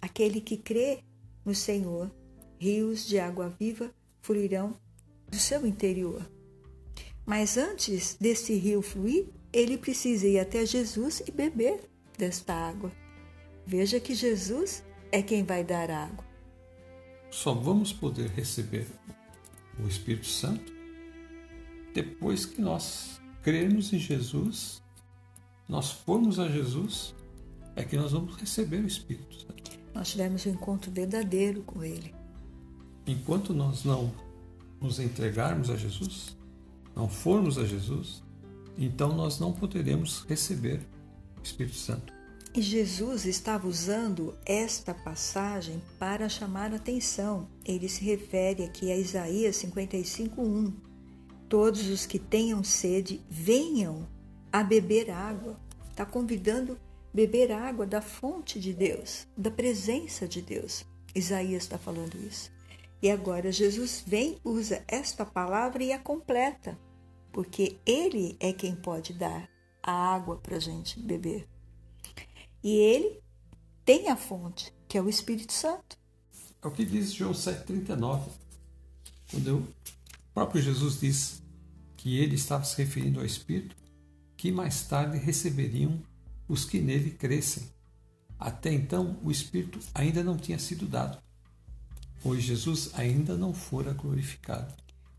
aquele 0.00 0.40
que 0.40 0.56
crê 0.56 1.00
no 1.44 1.54
Senhor, 1.54 2.10
rios 2.58 3.06
de 3.06 3.18
água 3.18 3.54
viva 3.58 3.92
fluirão 4.20 4.76
do 5.28 5.36
seu 5.36 5.66
interior. 5.66 6.28
Mas 7.24 7.56
antes 7.56 8.16
desse 8.20 8.54
rio 8.54 8.82
fluir, 8.82 9.26
ele 9.52 9.78
precisa 9.78 10.26
ir 10.26 10.38
até 10.38 10.64
Jesus 10.66 11.22
e 11.26 11.30
beber 11.30 11.80
desta 12.18 12.54
água. 12.54 12.92
Veja 13.66 14.00
que 14.00 14.14
Jesus 14.14 14.84
é 15.12 15.22
quem 15.22 15.44
vai 15.44 15.64
dar 15.64 15.90
água. 15.90 16.24
Só 17.30 17.54
vamos 17.54 17.92
poder 17.92 18.28
receber 18.30 18.86
o 19.78 19.86
Espírito 19.86 20.26
Santo 20.26 20.72
depois 21.94 22.44
que 22.44 22.60
nós 22.60 23.20
crermos 23.42 23.92
em 23.92 23.98
Jesus, 23.98 24.82
nós 25.68 25.90
formos 25.90 26.38
a 26.38 26.48
Jesus, 26.48 27.14
é 27.74 27.84
que 27.84 27.96
nós 27.96 28.12
vamos 28.12 28.36
receber 28.36 28.78
o 28.78 28.86
Espírito 28.86 29.34
Santo. 29.34 29.59
Nós 29.94 30.10
tivemos 30.10 30.46
um 30.46 30.50
encontro 30.50 30.90
verdadeiro 30.90 31.62
com 31.62 31.82
Ele. 31.82 32.14
Enquanto 33.06 33.52
nós 33.52 33.84
não 33.84 34.12
nos 34.80 34.98
entregarmos 34.98 35.70
a 35.70 35.76
Jesus, 35.76 36.36
não 36.94 37.08
formos 37.08 37.58
a 37.58 37.64
Jesus, 37.64 38.22
então 38.78 39.14
nós 39.14 39.38
não 39.38 39.52
poderemos 39.52 40.24
receber 40.28 40.80
o 41.38 41.42
Espírito 41.42 41.76
Santo. 41.76 42.12
E 42.52 42.60
Jesus 42.60 43.26
estava 43.26 43.68
usando 43.68 44.34
esta 44.44 44.92
passagem 44.92 45.80
para 45.98 46.28
chamar 46.28 46.72
a 46.72 46.76
atenção. 46.76 47.46
Ele 47.64 47.88
se 47.88 48.04
refere 48.04 48.64
aqui 48.64 48.90
a 48.90 48.96
Isaías 48.96 49.56
55:1. 49.56 50.72
Todos 51.48 51.88
os 51.88 52.06
que 52.06 52.18
tenham 52.18 52.64
sede, 52.64 53.20
venham 53.28 54.06
a 54.52 54.64
beber 54.64 55.10
água. 55.10 55.56
Está 55.90 56.04
convidando 56.04 56.76
beber 57.12 57.52
água 57.52 57.86
da 57.86 58.00
fonte 58.00 58.60
de 58.60 58.72
Deus, 58.72 59.26
da 59.36 59.50
presença 59.50 60.26
de 60.26 60.40
Deus. 60.40 60.84
Isaías 61.14 61.64
está 61.64 61.78
falando 61.78 62.16
isso. 62.16 62.50
E 63.02 63.10
agora 63.10 63.50
Jesus 63.50 64.04
vem, 64.06 64.38
usa 64.44 64.84
esta 64.86 65.24
palavra 65.24 65.82
e 65.82 65.92
a 65.92 65.98
completa, 65.98 66.78
porque 67.32 67.78
Ele 67.86 68.36
é 68.38 68.52
quem 68.52 68.76
pode 68.76 69.12
dar 69.12 69.48
a 69.82 69.92
água 69.92 70.36
para 70.36 70.56
a 70.56 70.60
gente 70.60 71.00
beber. 71.00 71.48
E 72.62 72.76
Ele 72.76 73.20
tem 73.84 74.08
a 74.08 74.16
fonte, 74.16 74.72
que 74.86 74.98
é 74.98 75.02
o 75.02 75.08
Espírito 75.08 75.52
Santo. 75.52 75.98
É 76.62 76.68
o 76.68 76.70
que 76.70 76.84
diz 76.84 77.12
João 77.12 77.32
7,39, 77.32 78.28
quando 79.30 79.56
o 79.58 79.68
próprio 80.34 80.60
Jesus 80.60 81.00
diz 81.00 81.42
que 81.96 82.18
ele 82.18 82.34
estava 82.34 82.64
se 82.64 82.76
referindo 82.76 83.20
ao 83.20 83.26
Espírito, 83.26 83.76
que 84.36 84.52
mais 84.52 84.82
tarde 84.82 85.18
receberiam 85.18 86.02
os 86.50 86.64
que 86.64 86.80
nele 86.80 87.10
crescem. 87.10 87.64
Até 88.38 88.72
então, 88.72 89.18
o 89.22 89.30
Espírito 89.30 89.78
ainda 89.94 90.24
não 90.24 90.36
tinha 90.36 90.58
sido 90.58 90.86
dado 90.86 91.18
pois 92.22 92.42
Jesus 92.42 92.90
ainda 92.94 93.36
não 93.36 93.52
fora 93.52 93.92
glorificado. 93.92 94.72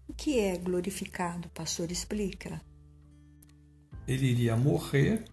O 0.08 0.14
que 0.14 0.40
é 0.40 0.58
glorificado, 0.58 1.50
pastor? 1.50 1.92
Explica. 1.92 2.62
Ele 4.08 4.28
iria 4.28 4.56
morrer, 4.56 5.26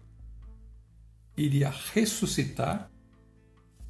iria 1.35 1.69
ressuscitar 1.93 2.89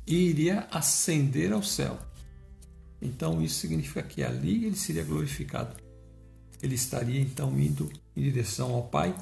e 0.06 0.15
iria 0.15 0.67
ascender 0.72 1.54
ao 1.54 1.63
céu. 1.63 2.00
Então 3.02 3.41
isso 3.41 3.60
significa 3.60 4.04
que 4.04 4.24
ali 4.24 4.65
ele 4.65 4.76
seria 4.76 5.04
glorificado. 5.04 5.76
Ele 6.62 6.76
estaria 6.76 7.22
então 7.22 7.58
indo 7.58 7.89
em 8.15 8.24
direção 8.24 8.74
ao 8.74 8.88
Pai 8.88 9.15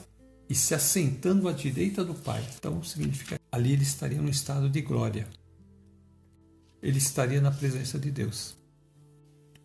e 0.50 0.56
se 0.56 0.74
assentando 0.74 1.48
à 1.48 1.52
direita 1.52 2.04
do 2.04 2.14
Pai. 2.14 2.46
Então 2.58 2.82
significa 2.84 3.40
ali 3.52 3.74
ele 3.74 3.84
estaria 3.84 4.22
no 4.22 4.30
estado 4.30 4.70
de 4.70 4.82
glória 4.82 5.28
ele 6.82 6.98
estaria 6.98 7.42
na 7.42 7.52
presença 7.52 8.00
de 8.00 8.12
Deus. 8.12 8.58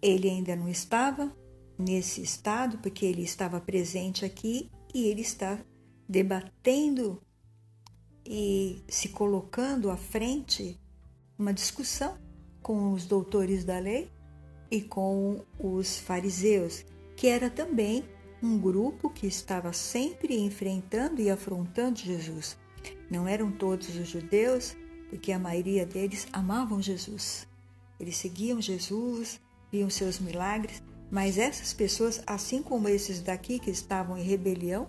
Ele 0.00 0.28
ainda 0.28 0.56
não 0.56 0.68
estava 0.68 1.32
nesse 1.78 2.22
estado, 2.22 2.78
porque 2.78 3.04
ele 3.04 3.22
estava 3.22 3.60
presente 3.60 4.24
aqui 4.24 4.70
e 4.94 5.06
ele 5.06 5.20
está 5.20 5.58
debatendo 6.08 7.22
e 8.24 8.82
se 8.88 9.08
colocando 9.08 9.90
à 9.90 9.96
frente 9.96 10.80
uma 11.38 11.52
discussão 11.52 12.18
com 12.60 12.92
os 12.92 13.06
doutores 13.06 13.64
da 13.64 13.78
lei 13.78 14.10
e 14.70 14.80
com 14.80 15.44
os 15.58 15.98
fariseus, 15.98 16.84
que 17.16 17.26
era 17.26 17.50
também 17.50 18.04
um 18.42 18.58
grupo 18.58 19.08
que 19.08 19.26
estava 19.26 19.72
sempre 19.72 20.36
enfrentando 20.38 21.20
e 21.20 21.30
afrontando 21.30 22.00
Jesus. 22.00 22.58
Não 23.08 23.28
eram 23.28 23.52
todos 23.52 23.88
os 23.96 24.08
judeus, 24.08 24.76
porque 25.08 25.30
a 25.30 25.38
maioria 25.38 25.86
deles 25.86 26.26
amavam 26.32 26.82
Jesus. 26.82 27.46
Eles 28.00 28.16
seguiam 28.16 28.60
Jesus, 28.60 29.40
viam 29.70 29.88
seus 29.88 30.18
milagres, 30.18 30.82
mas 31.10 31.38
essas 31.38 31.72
pessoas, 31.72 32.22
assim 32.26 32.62
como 32.62 32.88
esses 32.88 33.20
daqui 33.20 33.58
que 33.58 33.70
estavam 33.70 34.18
em 34.18 34.22
rebelião 34.22 34.88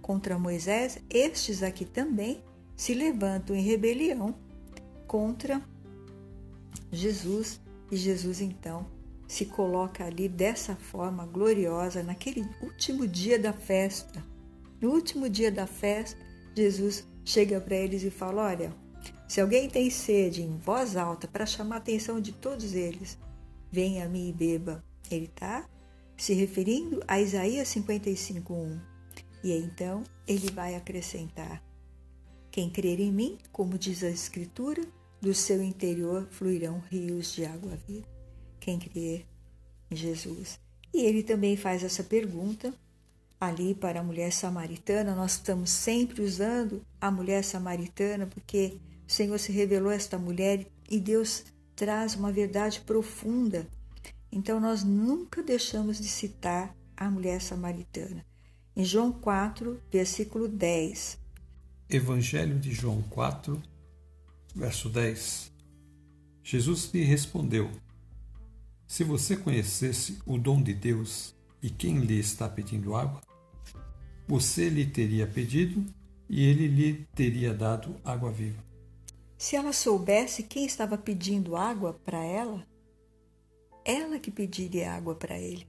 contra 0.00 0.38
Moisés, 0.38 0.98
estes 1.10 1.62
aqui 1.62 1.84
também 1.84 2.42
se 2.74 2.94
levantam 2.94 3.54
em 3.54 3.62
rebelião 3.62 4.34
contra 5.06 5.60
Jesus 6.90 7.60
e 7.90 7.96
Jesus 7.96 8.40
então 8.40 8.86
se 9.30 9.46
coloca 9.46 10.04
ali 10.04 10.28
dessa 10.28 10.74
forma 10.74 11.24
gloriosa 11.24 12.02
naquele 12.02 12.44
último 12.60 13.06
dia 13.06 13.38
da 13.38 13.52
festa. 13.52 14.24
No 14.80 14.90
último 14.90 15.28
dia 15.28 15.52
da 15.52 15.68
festa, 15.68 16.18
Jesus 16.52 17.06
chega 17.24 17.60
para 17.60 17.76
eles 17.76 18.02
e 18.02 18.10
fala: 18.10 18.42
Olha, 18.42 18.74
se 19.28 19.40
alguém 19.40 19.70
tem 19.70 19.88
sede 19.88 20.42
em 20.42 20.58
voz 20.58 20.96
alta 20.96 21.28
para 21.28 21.46
chamar 21.46 21.76
a 21.76 21.78
atenção 21.78 22.20
de 22.20 22.32
todos 22.32 22.74
eles, 22.74 23.16
venha 23.70 24.04
a 24.04 24.08
mim 24.08 24.30
e 24.30 24.32
beba. 24.32 24.84
Ele 25.08 25.26
está 25.26 25.64
se 26.16 26.34
referindo 26.34 27.00
a 27.06 27.20
Isaías 27.20 27.68
55:1. 27.68 28.80
E 29.44 29.52
então 29.52 30.02
ele 30.26 30.50
vai 30.50 30.74
acrescentar: 30.74 31.62
Quem 32.50 32.68
crer 32.68 32.98
em 32.98 33.12
mim, 33.12 33.38
como 33.52 33.78
diz 33.78 34.02
a 34.02 34.10
Escritura, 34.10 34.82
do 35.20 35.32
seu 35.32 35.62
interior 35.62 36.26
fluirão 36.32 36.82
rios 36.90 37.32
de 37.32 37.44
água 37.44 37.78
viva. 37.86 38.09
Quem 38.60 38.78
crer 38.78 39.26
em 39.90 39.96
Jesus. 39.96 40.60
E 40.92 41.02
ele 41.02 41.22
também 41.22 41.56
faz 41.56 41.82
essa 41.82 42.04
pergunta 42.04 42.72
ali 43.40 43.74
para 43.74 44.00
a 44.00 44.04
mulher 44.04 44.32
samaritana. 44.32 45.14
Nós 45.14 45.32
estamos 45.32 45.70
sempre 45.70 46.22
usando 46.22 46.84
a 47.00 47.10
mulher 47.10 47.42
samaritana 47.42 48.26
porque 48.26 48.74
o 49.08 49.10
Senhor 49.10 49.38
se 49.38 49.50
revelou 49.50 49.90
a 49.90 49.94
esta 49.94 50.18
mulher 50.18 50.66
e 50.88 51.00
Deus 51.00 51.44
traz 51.74 52.14
uma 52.14 52.30
verdade 52.30 52.80
profunda. 52.80 53.66
Então 54.30 54.60
nós 54.60 54.84
nunca 54.84 55.42
deixamos 55.42 55.98
de 55.98 56.08
citar 56.08 56.76
a 56.96 57.10
mulher 57.10 57.40
samaritana. 57.40 58.24
Em 58.76 58.84
João 58.84 59.10
4, 59.10 59.80
versículo 59.90 60.46
10. 60.46 61.18
Evangelho 61.88 62.58
de 62.58 62.72
João 62.72 63.02
4, 63.10 63.60
verso 64.54 64.88
10. 64.88 65.50
Jesus 66.44 66.90
lhe 66.92 67.02
respondeu: 67.02 67.70
Se 68.90 69.04
você 69.04 69.36
conhecesse 69.36 70.18
o 70.26 70.36
dom 70.36 70.60
de 70.60 70.74
Deus 70.74 71.32
e 71.62 71.70
quem 71.70 72.00
lhe 72.00 72.18
está 72.18 72.48
pedindo 72.48 72.96
água, 72.96 73.20
você 74.26 74.68
lhe 74.68 74.84
teria 74.84 75.28
pedido 75.28 75.86
e 76.28 76.44
ele 76.44 76.66
lhe 76.66 77.06
teria 77.14 77.54
dado 77.54 77.94
água 78.04 78.32
viva. 78.32 78.60
Se 79.38 79.54
ela 79.54 79.72
soubesse 79.72 80.42
quem 80.42 80.66
estava 80.66 80.98
pedindo 80.98 81.54
água 81.54 81.94
para 82.04 82.18
ela, 82.18 82.66
ela 83.84 84.18
que 84.18 84.28
pediria 84.28 84.92
água 84.92 85.14
para 85.14 85.38
ele, 85.38 85.68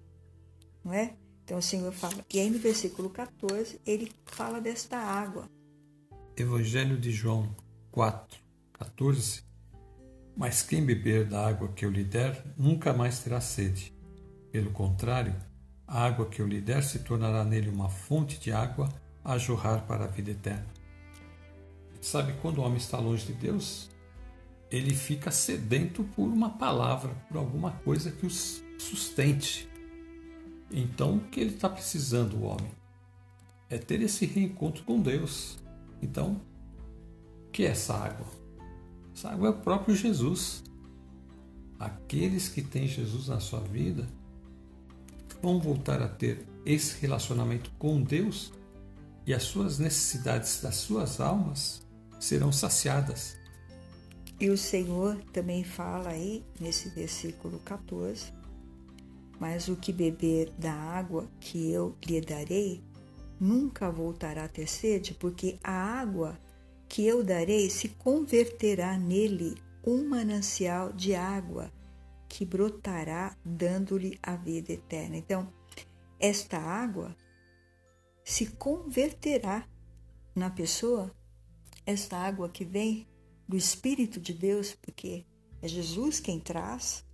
não 0.84 0.92
é? 0.92 1.16
Então 1.44 1.60
o 1.60 1.62
Senhor 1.62 1.92
fala, 1.94 2.26
e 2.34 2.40
aí 2.40 2.50
no 2.50 2.58
versículo 2.58 3.08
14 3.08 3.80
ele 3.86 4.12
fala 4.26 4.60
desta 4.60 4.98
água. 4.98 5.48
Evangelho 6.36 7.00
de 7.00 7.12
João 7.12 7.56
4, 7.92 8.40
14 8.74 9.51
Mas 10.36 10.62
quem 10.62 10.86
beber 10.86 11.26
da 11.26 11.48
água 11.48 11.70
que 11.70 11.86
eu 11.86 11.90
lhe 11.90 12.04
der 12.04 12.44
nunca 12.58 12.94
mais 12.94 13.20
terá 13.20 13.42
sede. 13.42 13.94
Pelo 14.52 14.72
contrário, 14.72 15.36
a 15.88 16.04
água 16.04 16.28
que 16.28 16.42
eu 16.42 16.48
lhe 16.48 16.62
der 16.62 16.84
se 16.84 17.00
tornará 17.00 17.44
nele 17.44 17.70
uma 17.70 17.90
fonte 17.90 18.40
de 18.40 18.52
água 18.52 18.90
a 19.24 19.38
jorrar 19.38 19.86
para 19.86 20.06
a 20.06 20.08
vida 20.08 20.32
eterna. 20.32 20.68
Sabe 22.02 22.34
quando 22.42 22.60
o 22.60 22.62
homem 22.64 22.78
está 22.78 22.98
longe 22.98 23.28
de 23.28 23.34
Deus? 23.34 23.92
ele 24.72 24.96
fica 24.96 25.30
sedento 25.30 26.04
por 26.16 26.30
uma 26.30 26.52
palavra, 26.52 27.14
por 27.28 27.38
alguma 27.38 27.72
coisa 27.72 28.10
que 28.10 28.26
os 28.26 28.64
sustente. 28.80 29.70
Então, 30.72 31.18
o 31.18 31.20
que 31.20 31.42
ele 31.42 31.54
está 31.54 31.70
precisando, 31.70 32.38
o 32.38 32.44
homem? 32.44 32.72
É 33.70 33.78
ter 33.78 34.02
esse 34.02 34.26
reencontro 34.26 34.84
com 34.86 35.02
Deus. 35.02 35.60
Então, 36.02 36.42
o 37.48 37.52
que 37.52 37.64
é 37.64 37.68
essa 37.72 37.94
água? 37.94 38.26
Água 39.26 39.48
é 39.48 39.52
o 39.52 39.58
próprio 39.58 39.96
Jesus. 39.96 40.64
Aqueles 41.80 42.48
que 42.48 42.62
têm 42.62 42.88
Jesus 42.88 43.28
na 43.28 43.40
sua 43.40 43.60
vida 43.60 44.08
vão 45.42 45.60
voltar 45.60 46.02
a 46.02 46.08
ter 46.08 46.46
esse 46.66 47.00
relacionamento 47.00 47.72
com 47.80 48.02
Deus 48.02 48.54
e 49.26 49.34
as 49.34 49.44
suas 49.44 49.80
necessidades 49.80 50.62
das 50.62 50.76
suas 50.76 51.20
almas 51.20 51.82
serão 52.20 52.52
saciadas. 52.52 53.38
E 54.40 54.50
o 54.50 54.58
Senhor 54.58 55.18
também 55.32 55.64
fala 55.64 56.10
aí 56.10 56.44
nesse 56.60 56.90
versículo 56.90 57.60
14: 57.60 58.34
Mas 59.40 59.68
o 59.68 59.76
que 59.76 59.94
beber 59.94 60.52
da 60.58 60.74
água 60.74 61.28
que 61.40 61.72
eu 61.72 61.96
lhe 62.06 62.20
darei 62.22 62.84
nunca 63.40 63.92
voltará 63.92 64.46
a 64.46 64.48
ter 64.48 64.68
sede, 64.68 65.14
porque 65.14 65.60
a 65.64 65.72
água 65.72 66.38
que 66.92 67.08
eu 67.08 67.24
darei 67.24 67.70
se 67.70 67.88
converterá 67.88 68.98
nele 68.98 69.56
um 69.82 70.10
manancial 70.10 70.92
de 70.92 71.16
água 71.16 71.72
que 72.28 72.44
brotará, 72.44 73.38
dando-lhe 73.46 74.20
a 74.22 74.36
vida 74.36 74.74
eterna. 74.74 75.16
Então, 75.16 75.54
esta 76.20 76.58
água 76.58 77.16
se 78.26 78.46
converterá 78.46 79.66
na 80.36 80.50
pessoa, 80.50 81.16
esta 81.86 82.18
água 82.18 82.50
que 82.50 82.66
vem 82.66 83.08
do 83.48 83.56
Espírito 83.56 84.20
de 84.20 84.34
Deus, 84.34 84.74
porque 84.74 85.26
é 85.62 85.70
Jesus 85.70 86.20
quem 86.20 86.42
traz 86.42 87.06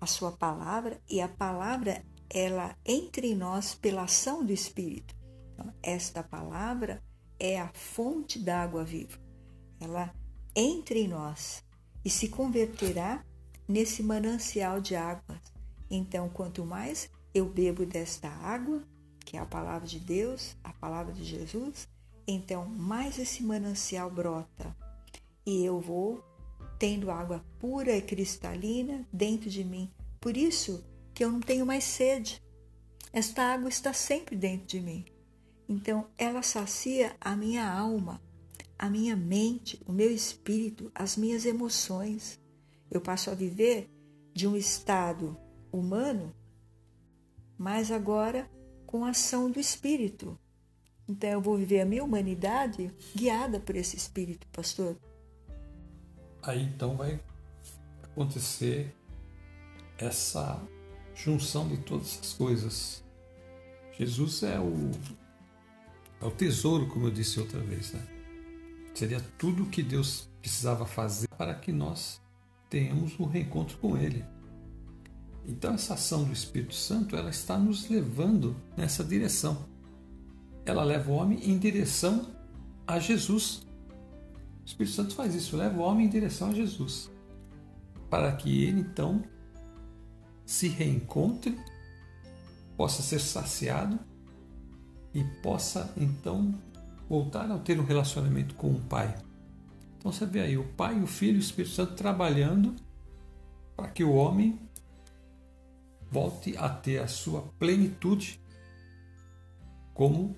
a 0.00 0.06
sua 0.06 0.32
palavra 0.32 1.00
e 1.08 1.20
a 1.20 1.28
palavra 1.28 2.04
ela 2.28 2.76
entra 2.84 3.24
em 3.24 3.36
nós 3.36 3.76
pela 3.76 4.02
ação 4.02 4.44
do 4.44 4.52
Espírito. 4.52 5.14
Então, 5.52 5.72
esta 5.84 6.20
palavra 6.20 7.00
é 7.38 7.60
a 7.60 7.68
fonte 7.72 8.38
da 8.38 8.62
água 8.62 8.84
viva. 8.84 9.18
Ela 9.80 10.14
entra 10.54 10.96
em 10.96 11.08
nós 11.08 11.64
e 12.04 12.10
se 12.10 12.28
converterá 12.28 13.24
nesse 13.66 14.02
manancial 14.02 14.80
de 14.80 14.94
águas. 14.94 15.40
Então, 15.90 16.28
quanto 16.28 16.64
mais 16.64 17.10
eu 17.34 17.46
bebo 17.46 17.84
desta 17.84 18.28
água, 18.28 18.82
que 19.24 19.36
é 19.36 19.40
a 19.40 19.46
palavra 19.46 19.86
de 19.86 19.98
Deus, 19.98 20.56
a 20.62 20.72
palavra 20.72 21.12
de 21.12 21.24
Jesus, 21.24 21.88
então 22.26 22.66
mais 22.66 23.18
esse 23.18 23.42
manancial 23.42 24.10
brota 24.10 24.74
e 25.44 25.64
eu 25.64 25.80
vou 25.80 26.22
tendo 26.78 27.10
água 27.10 27.44
pura 27.58 27.96
e 27.96 28.02
cristalina 28.02 29.06
dentro 29.12 29.50
de 29.50 29.64
mim. 29.64 29.90
Por 30.20 30.36
isso 30.36 30.84
que 31.12 31.24
eu 31.24 31.30
não 31.30 31.40
tenho 31.40 31.66
mais 31.66 31.84
sede. 31.84 32.42
Esta 33.12 33.42
água 33.42 33.68
está 33.68 33.92
sempre 33.92 34.36
dentro 34.36 34.66
de 34.66 34.80
mim. 34.80 35.04
Então, 35.68 36.06
ela 36.18 36.42
sacia 36.42 37.16
a 37.20 37.34
minha 37.34 37.68
alma, 37.68 38.20
a 38.78 38.90
minha 38.90 39.16
mente, 39.16 39.80
o 39.86 39.92
meu 39.92 40.10
espírito, 40.10 40.90
as 40.94 41.16
minhas 41.16 41.46
emoções. 41.46 42.40
Eu 42.90 43.00
passo 43.00 43.30
a 43.30 43.34
viver 43.34 43.90
de 44.32 44.46
um 44.46 44.56
estado 44.56 45.36
humano, 45.72 46.34
mas 47.56 47.90
agora 47.90 48.50
com 48.86 49.04
a 49.04 49.10
ação 49.10 49.50
do 49.50 49.58
espírito. 49.58 50.38
Então, 51.08 51.30
eu 51.30 51.40
vou 51.40 51.56
viver 51.56 51.80
a 51.80 51.86
minha 51.86 52.04
humanidade 52.04 52.90
guiada 53.14 53.58
por 53.58 53.76
esse 53.76 53.96
espírito, 53.96 54.46
pastor. 54.48 54.96
Aí 56.42 56.62
então 56.62 56.94
vai 56.96 57.18
acontecer 58.02 58.94
essa 59.96 60.60
junção 61.14 61.68
de 61.68 61.78
todas 61.78 62.18
essas 62.18 62.34
coisas. 62.34 63.04
Jesus 63.98 64.42
é 64.42 64.60
o 64.60 64.90
é 66.24 66.26
o 66.26 66.30
tesouro, 66.30 66.86
como 66.86 67.06
eu 67.06 67.10
disse 67.10 67.38
outra 67.38 67.60
vez, 67.60 67.92
né? 67.92 68.00
Seria 68.94 69.20
tudo 69.36 69.64
o 69.64 69.66
que 69.66 69.82
Deus 69.82 70.26
precisava 70.40 70.86
fazer 70.86 71.28
para 71.36 71.54
que 71.54 71.70
nós 71.70 72.18
tenhamos 72.70 73.20
um 73.20 73.26
reencontro 73.26 73.76
com 73.76 73.94
Ele. 73.94 74.24
Então 75.44 75.74
essa 75.74 75.92
ação 75.92 76.24
do 76.24 76.32
Espírito 76.32 76.74
Santo 76.74 77.14
ela 77.14 77.28
está 77.28 77.58
nos 77.58 77.90
levando 77.90 78.56
nessa 78.74 79.04
direção. 79.04 79.66
Ela 80.64 80.82
leva 80.82 81.12
o 81.12 81.14
homem 81.14 81.38
em 81.44 81.58
direção 81.58 82.34
a 82.86 82.98
Jesus. 82.98 83.66
O 84.62 84.64
Espírito 84.64 84.94
Santo 84.94 85.14
faz 85.14 85.34
isso, 85.34 85.58
leva 85.58 85.78
o 85.78 85.82
homem 85.82 86.06
em 86.06 86.10
direção 86.10 86.48
a 86.48 86.54
Jesus, 86.54 87.10
para 88.08 88.32
que 88.32 88.64
ele 88.64 88.80
então 88.80 89.22
se 90.46 90.68
reencontre, 90.68 91.60
possa 92.78 93.02
ser 93.02 93.20
saciado 93.20 94.00
e 95.14 95.22
possa 95.22 95.92
então 95.96 96.52
voltar 97.08 97.50
a 97.50 97.58
ter 97.58 97.78
um 97.78 97.84
relacionamento 97.84 98.54
com 98.56 98.72
o 98.72 98.80
Pai. 98.80 99.14
Então 99.96 100.12
você 100.12 100.26
vê 100.26 100.40
aí 100.40 100.58
o 100.58 100.68
Pai, 100.72 101.00
o 101.00 101.06
Filho 101.06 101.36
e 101.36 101.38
o 101.38 101.40
Espírito 101.40 101.74
Santo 101.74 101.94
trabalhando 101.94 102.74
para 103.76 103.88
que 103.88 104.02
o 104.02 104.14
homem 104.14 104.58
volte 106.10 106.56
a 106.56 106.68
ter 106.68 106.98
a 106.98 107.06
sua 107.06 107.42
plenitude 107.58 108.40
como 109.94 110.36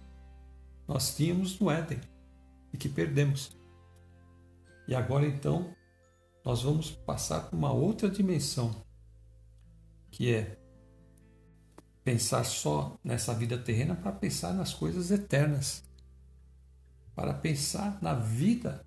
nós 0.87 1.17
tínhamos 1.17 1.59
no 1.59 1.71
Éden 1.71 2.01
e 2.73 2.77
que 2.77 2.89
perdemos. 2.89 3.57
E 4.87 4.95
agora 4.95 5.27
então 5.27 5.75
nós 6.45 6.63
vamos 6.63 6.91
passar 6.91 7.41
por 7.49 7.57
uma 7.57 7.73
outra 7.73 8.09
dimensão, 8.09 8.85
que 10.11 10.33
é 10.33 10.59
pensar 12.07 12.45
só 12.45 12.97
nessa 13.03 13.35
vida 13.35 13.59
terrena 13.59 13.97
para 13.97 14.13
pensar 14.13 14.55
nas 14.55 14.73
coisas 14.73 15.11
eternas, 15.11 15.83
para 17.17 17.35
pensar 17.35 17.99
na 18.01 18.15
vida 18.15 18.87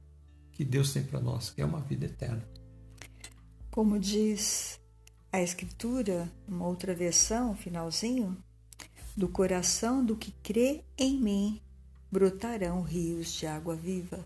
que 0.53 0.63
Deus 0.63 0.93
tem 0.93 1.03
para 1.03 1.19
nós, 1.19 1.49
que 1.49 1.61
é 1.61 1.65
uma 1.65 1.81
vida 1.81 2.05
eterna. 2.05 2.41
Como 3.69 3.99
diz 3.99 4.79
a 5.33 5.41
Escritura, 5.41 6.31
uma 6.47 6.65
outra 6.65 6.95
versão, 6.95 7.53
finalzinho, 7.57 8.37
do 9.17 9.27
coração 9.27 10.03
do 10.03 10.15
que 10.15 10.31
crê 10.41 10.81
em 10.97 11.19
mim 11.19 11.61
brotarão 12.09 12.81
rios 12.83 13.33
de 13.33 13.45
água 13.45 13.75
viva. 13.75 14.25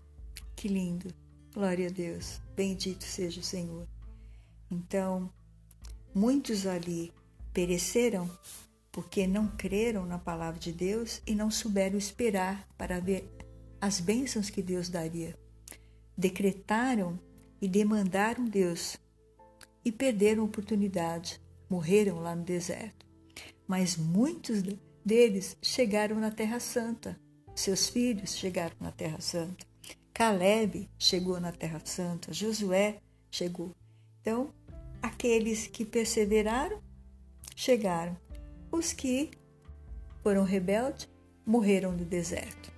Que 0.54 0.68
lindo! 0.68 1.12
Glória 1.52 1.88
a 1.88 1.90
Deus, 1.90 2.40
bendito 2.54 3.02
seja 3.02 3.40
o 3.40 3.44
Senhor. 3.44 3.88
Então, 4.70 5.28
muitos 6.14 6.64
ali 6.64 7.12
pereceram 7.52 8.30
porque 8.94 9.26
não 9.26 9.48
creram 9.48 10.06
na 10.06 10.20
palavra 10.20 10.60
de 10.60 10.70
Deus 10.70 11.20
e 11.26 11.34
não 11.34 11.50
souberam 11.50 11.98
esperar 11.98 12.64
para 12.78 13.00
ver 13.00 13.28
as 13.80 13.98
bênçãos 13.98 14.50
que 14.50 14.62
Deus 14.62 14.88
daria. 14.88 15.36
Decretaram 16.16 17.18
e 17.60 17.66
demandaram 17.66 18.44
Deus 18.44 18.96
e 19.84 19.90
perderam 19.90 20.44
a 20.44 20.46
oportunidade, 20.46 21.40
morreram 21.68 22.20
lá 22.20 22.36
no 22.36 22.44
deserto. 22.44 23.04
Mas 23.66 23.96
muitos 23.96 24.62
deles 25.04 25.56
chegaram 25.60 26.20
na 26.20 26.30
Terra 26.30 26.60
Santa, 26.60 27.18
seus 27.52 27.88
filhos 27.88 28.36
chegaram 28.36 28.76
na 28.78 28.92
Terra 28.92 29.20
Santa. 29.20 29.66
Caleb 30.12 30.88
chegou 30.96 31.40
na 31.40 31.50
Terra 31.50 31.82
Santa, 31.84 32.32
Josué 32.32 33.00
chegou. 33.28 33.74
Então, 34.20 34.54
aqueles 35.02 35.66
que 35.66 35.84
perseveraram 35.84 36.80
chegaram. 37.56 38.23
Os 38.74 38.92
que 38.92 39.30
foram 40.20 40.42
rebeldes 40.42 41.08
morreram 41.46 41.92
no 41.92 42.04
deserto. 42.04 42.72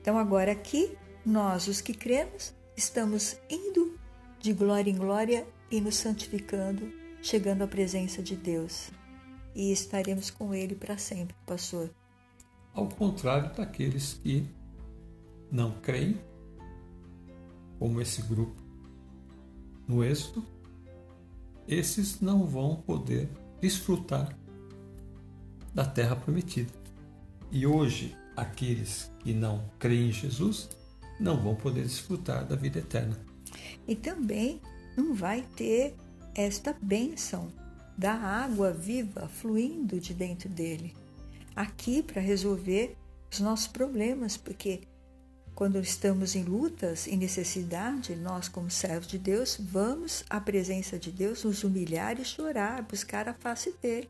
Então, 0.00 0.18
agora 0.18 0.50
aqui, 0.50 0.98
nós, 1.24 1.68
os 1.68 1.80
que 1.80 1.94
cremos, 1.94 2.52
estamos 2.76 3.38
indo 3.48 3.96
de 4.40 4.52
glória 4.52 4.90
em 4.90 4.96
glória 4.96 5.46
e 5.70 5.80
nos 5.80 5.94
santificando, 5.94 6.92
chegando 7.22 7.62
à 7.62 7.68
presença 7.68 8.20
de 8.20 8.34
Deus. 8.34 8.90
E 9.54 9.70
estaremos 9.70 10.28
com 10.28 10.52
Ele 10.52 10.74
para 10.74 10.98
sempre, 10.98 11.36
pastor. 11.46 11.88
Ao 12.74 12.88
contrário 12.88 13.54
daqueles 13.54 14.14
que 14.14 14.44
não 15.52 15.70
creem, 15.80 16.20
como 17.78 18.00
esse 18.00 18.22
grupo 18.22 18.60
no 19.86 20.02
Êxodo, 20.02 20.44
esses 21.68 22.20
não 22.20 22.44
vão 22.44 22.74
poder 22.74 23.28
desfrutar 23.60 24.36
da 25.78 25.84
terra 25.84 26.16
prometida. 26.16 26.72
E 27.52 27.64
hoje, 27.64 28.16
aqueles 28.36 29.12
que 29.20 29.32
não 29.32 29.70
creem 29.78 30.08
em 30.08 30.12
Jesus 30.12 30.68
não 31.20 31.40
vão 31.40 31.54
poder 31.54 31.84
desfrutar 31.84 32.44
da 32.44 32.56
vida 32.56 32.80
eterna. 32.80 33.16
E 33.86 33.94
também 33.94 34.60
não 34.96 35.14
vai 35.14 35.44
ter 35.54 35.94
esta 36.34 36.76
bênção 36.82 37.52
da 37.96 38.12
água 38.12 38.72
viva 38.72 39.28
fluindo 39.28 40.00
de 40.00 40.12
dentro 40.12 40.48
dele, 40.48 40.96
aqui 41.54 42.02
para 42.02 42.20
resolver 42.20 42.96
os 43.30 43.38
nossos 43.38 43.68
problemas, 43.68 44.36
porque 44.36 44.80
Quando 45.58 45.80
estamos 45.80 46.36
em 46.36 46.44
lutas 46.44 47.08
e 47.08 47.16
necessidade, 47.16 48.14
nós, 48.14 48.48
como 48.48 48.70
servos 48.70 49.08
de 49.08 49.18
Deus, 49.18 49.58
vamos 49.60 50.22
à 50.30 50.40
presença 50.40 50.96
de 50.96 51.10
Deus, 51.10 51.42
nos 51.42 51.64
humilhar 51.64 52.20
e 52.20 52.24
chorar, 52.24 52.80
buscar 52.82 53.28
a 53.28 53.34
face 53.34 53.74
dele. 53.82 54.08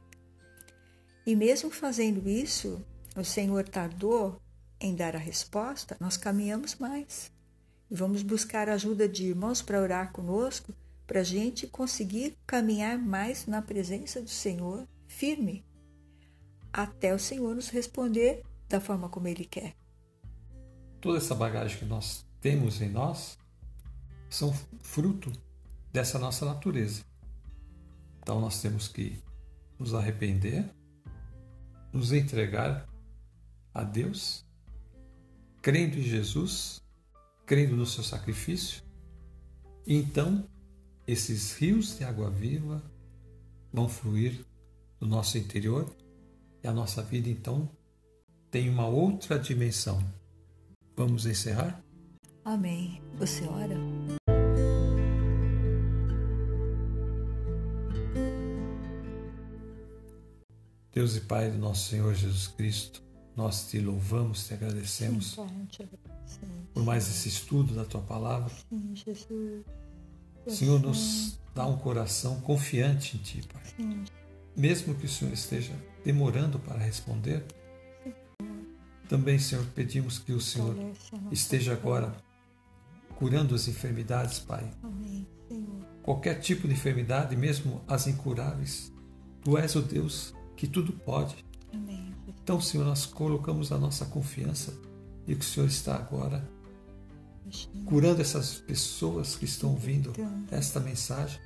E 1.29 1.37
mesmo 1.37 1.71
fazendo 1.71 2.27
isso, 2.27 2.83
o 3.15 3.23
Senhor 3.23 3.69
tardou 3.69 4.41
em 4.81 4.95
dar 4.95 5.15
a 5.15 5.19
resposta, 5.19 5.95
nós 6.01 6.17
caminhamos 6.17 6.77
mais. 6.77 7.31
E 7.91 7.95
vamos 7.95 8.23
buscar 8.23 8.67
a 8.67 8.73
ajuda 8.73 9.07
de 9.07 9.27
irmãos 9.27 9.61
para 9.61 9.79
orar 9.79 10.11
conosco, 10.11 10.73
para 11.07 11.21
a 11.21 11.23
gente 11.23 11.67
conseguir 11.67 12.35
caminhar 12.47 12.97
mais 12.97 13.47
na 13.47 13.61
presença 13.61 14.23
do 14.23 14.31
Senhor, 14.31 14.89
firme, 15.07 15.67
até 16.73 17.15
o 17.15 17.19
Senhor 17.19 17.55
nos 17.55 17.69
responder 17.69 18.43
da 18.67 18.81
forma 18.81 19.11
como 19.11 19.29
Ele 19.29 19.45
quer. 19.45 19.77
Toda 20.99 21.19
essa 21.19 21.35
bagagem 21.35 21.79
que 21.79 21.85
nós 21.85 22.25
temos 22.41 22.81
em 22.81 22.89
nós 22.89 23.37
são 24.31 24.51
fruto 24.81 25.31
dessa 25.93 26.19
nossa 26.19 26.47
natureza. 26.47 27.03
Então 28.23 28.41
nós 28.41 28.63
temos 28.63 28.89
que 28.89 29.23
nos 29.79 29.93
arrepender, 29.93 30.65
nos 31.93 32.13
entregar 32.13 32.89
a 33.73 33.83
Deus, 33.83 34.45
crendo 35.63 35.99
em 35.99 36.03
Jesus, 36.03 36.83
crendo 37.47 37.77
no 37.77 37.87
seu 37.87 38.03
sacrifício, 38.03 38.83
e 39.87 39.95
então 39.97 40.47
esses 41.07 41.57
rios 41.57 41.97
de 41.97 42.05
água 42.05 42.31
viva 42.31 42.83
vão 43.73 43.89
fluir 43.89 44.45
no 45.01 45.07
nosso 45.07 45.39
interior 45.39 45.91
e 46.63 46.69
a 46.69 46.73
nossa 46.73 47.03
vida 47.03 47.29
então 47.29 47.69
tem 48.51 48.69
uma 48.69 48.87
outra 48.87 49.39
dimensão. 49.39 50.03
Vamos 50.97 51.27
encerrar? 51.27 51.83
Amém. 52.45 53.01
Você 53.19 53.45
ora? 53.45 54.18
Deus 60.99 61.15
e 61.15 61.21
Pai 61.21 61.49
do 61.49 61.59
nosso 61.59 61.91
Senhor 61.91 62.13
Jesus 62.13 62.49
Cristo, 62.49 63.01
nós 63.37 63.69
te 63.69 63.79
louvamos, 63.79 64.49
te 64.49 64.55
agradecemos 64.55 65.39
por 66.75 66.83
mais 66.83 67.09
esse 67.09 67.29
estudo 67.29 67.73
da 67.73 67.85
tua 67.85 68.01
palavra. 68.01 68.53
Senhor, 70.49 70.81
nos 70.81 71.39
dá 71.55 71.65
um 71.69 71.77
coração 71.77 72.41
confiante 72.41 73.17
em 73.17 73.21
ti, 73.21 73.45
Pai. 73.47 73.63
Mesmo 74.57 74.93
que 74.93 75.07
o 75.07 75.09
Senhor 75.09 75.33
esteja 75.33 75.73
demorando 76.05 76.59
para 76.59 76.79
responder, 76.79 77.45
também, 79.09 79.39
Senhor, 79.39 79.65
pedimos 79.77 80.19
que 80.19 80.33
o 80.33 80.41
Senhor 80.41 80.75
esteja 81.31 81.75
agora 81.75 82.13
curando 83.15 83.55
as 83.55 83.69
enfermidades, 83.69 84.41
Pai. 84.41 84.69
Qualquer 86.03 86.41
tipo 86.41 86.67
de 86.67 86.75
enfermidade, 86.75 87.37
mesmo 87.37 87.85
as 87.87 88.09
incuráveis. 88.09 88.93
Tu 89.41 89.57
és 89.57 89.77
o 89.77 89.81
Deus 89.81 90.37
que 90.59 90.67
tudo 90.67 90.93
pode. 90.93 91.37
Amém. 91.73 92.13
Então, 92.27 92.61
Senhor, 92.61 92.85
nós 92.85 93.07
colocamos 93.07 93.71
a 93.71 93.79
nossa 93.79 94.05
confiança 94.05 94.77
e 95.27 95.35
que 95.35 95.45
o 95.45 95.49
Senhor 95.49 95.67
está 95.67 95.95
agora 95.95 96.47
curando 97.87 98.21
essas 98.21 98.55
pessoas 98.55 99.37
que 99.37 99.45
estão 99.45 99.71
ouvindo 99.71 100.13
esta 100.51 100.81
mensagem. 100.81 101.41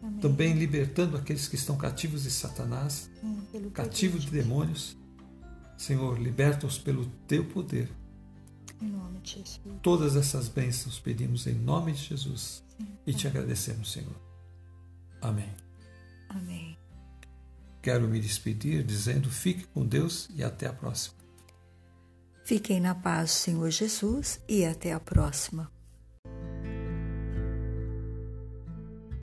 Amém. 0.00 0.20
Também 0.20 0.52
libertando 0.54 1.16
aqueles 1.16 1.48
que 1.48 1.56
estão 1.56 1.76
cativos 1.76 2.22
de 2.22 2.30
Satanás, 2.30 3.10
Sim, 3.20 3.70
cativos 3.74 4.24
de 4.24 4.30
demônios. 4.30 4.96
Senhor, 5.76 6.18
liberta-os 6.18 6.78
pelo 6.78 7.06
teu 7.26 7.44
poder. 7.44 7.90
Em 8.80 8.88
nome 8.88 9.18
de 9.20 9.30
Jesus. 9.32 9.58
Todas 9.82 10.14
essas 10.14 10.48
bênçãos 10.48 11.00
pedimos 11.00 11.46
em 11.46 11.54
nome 11.54 11.92
de 11.92 12.04
Jesus 12.04 12.62
Sim. 12.78 12.86
e 13.06 13.12
te 13.12 13.26
agradecemos, 13.26 13.90
Senhor. 13.90 14.16
Amém. 15.20 15.50
Amém. 16.28 16.69
Quero 17.82 18.06
me 18.08 18.20
despedir 18.20 18.84
dizendo: 18.84 19.30
fique 19.30 19.64
com 19.64 19.86
Deus 19.86 20.28
e 20.34 20.44
até 20.44 20.66
a 20.66 20.72
próxima. 20.72 21.14
Fiquem 22.44 22.80
na 22.80 22.94
paz, 22.94 23.30
Senhor 23.30 23.70
Jesus, 23.70 24.40
e 24.48 24.64
até 24.64 24.92
a 24.92 25.00
próxima. 25.00 25.70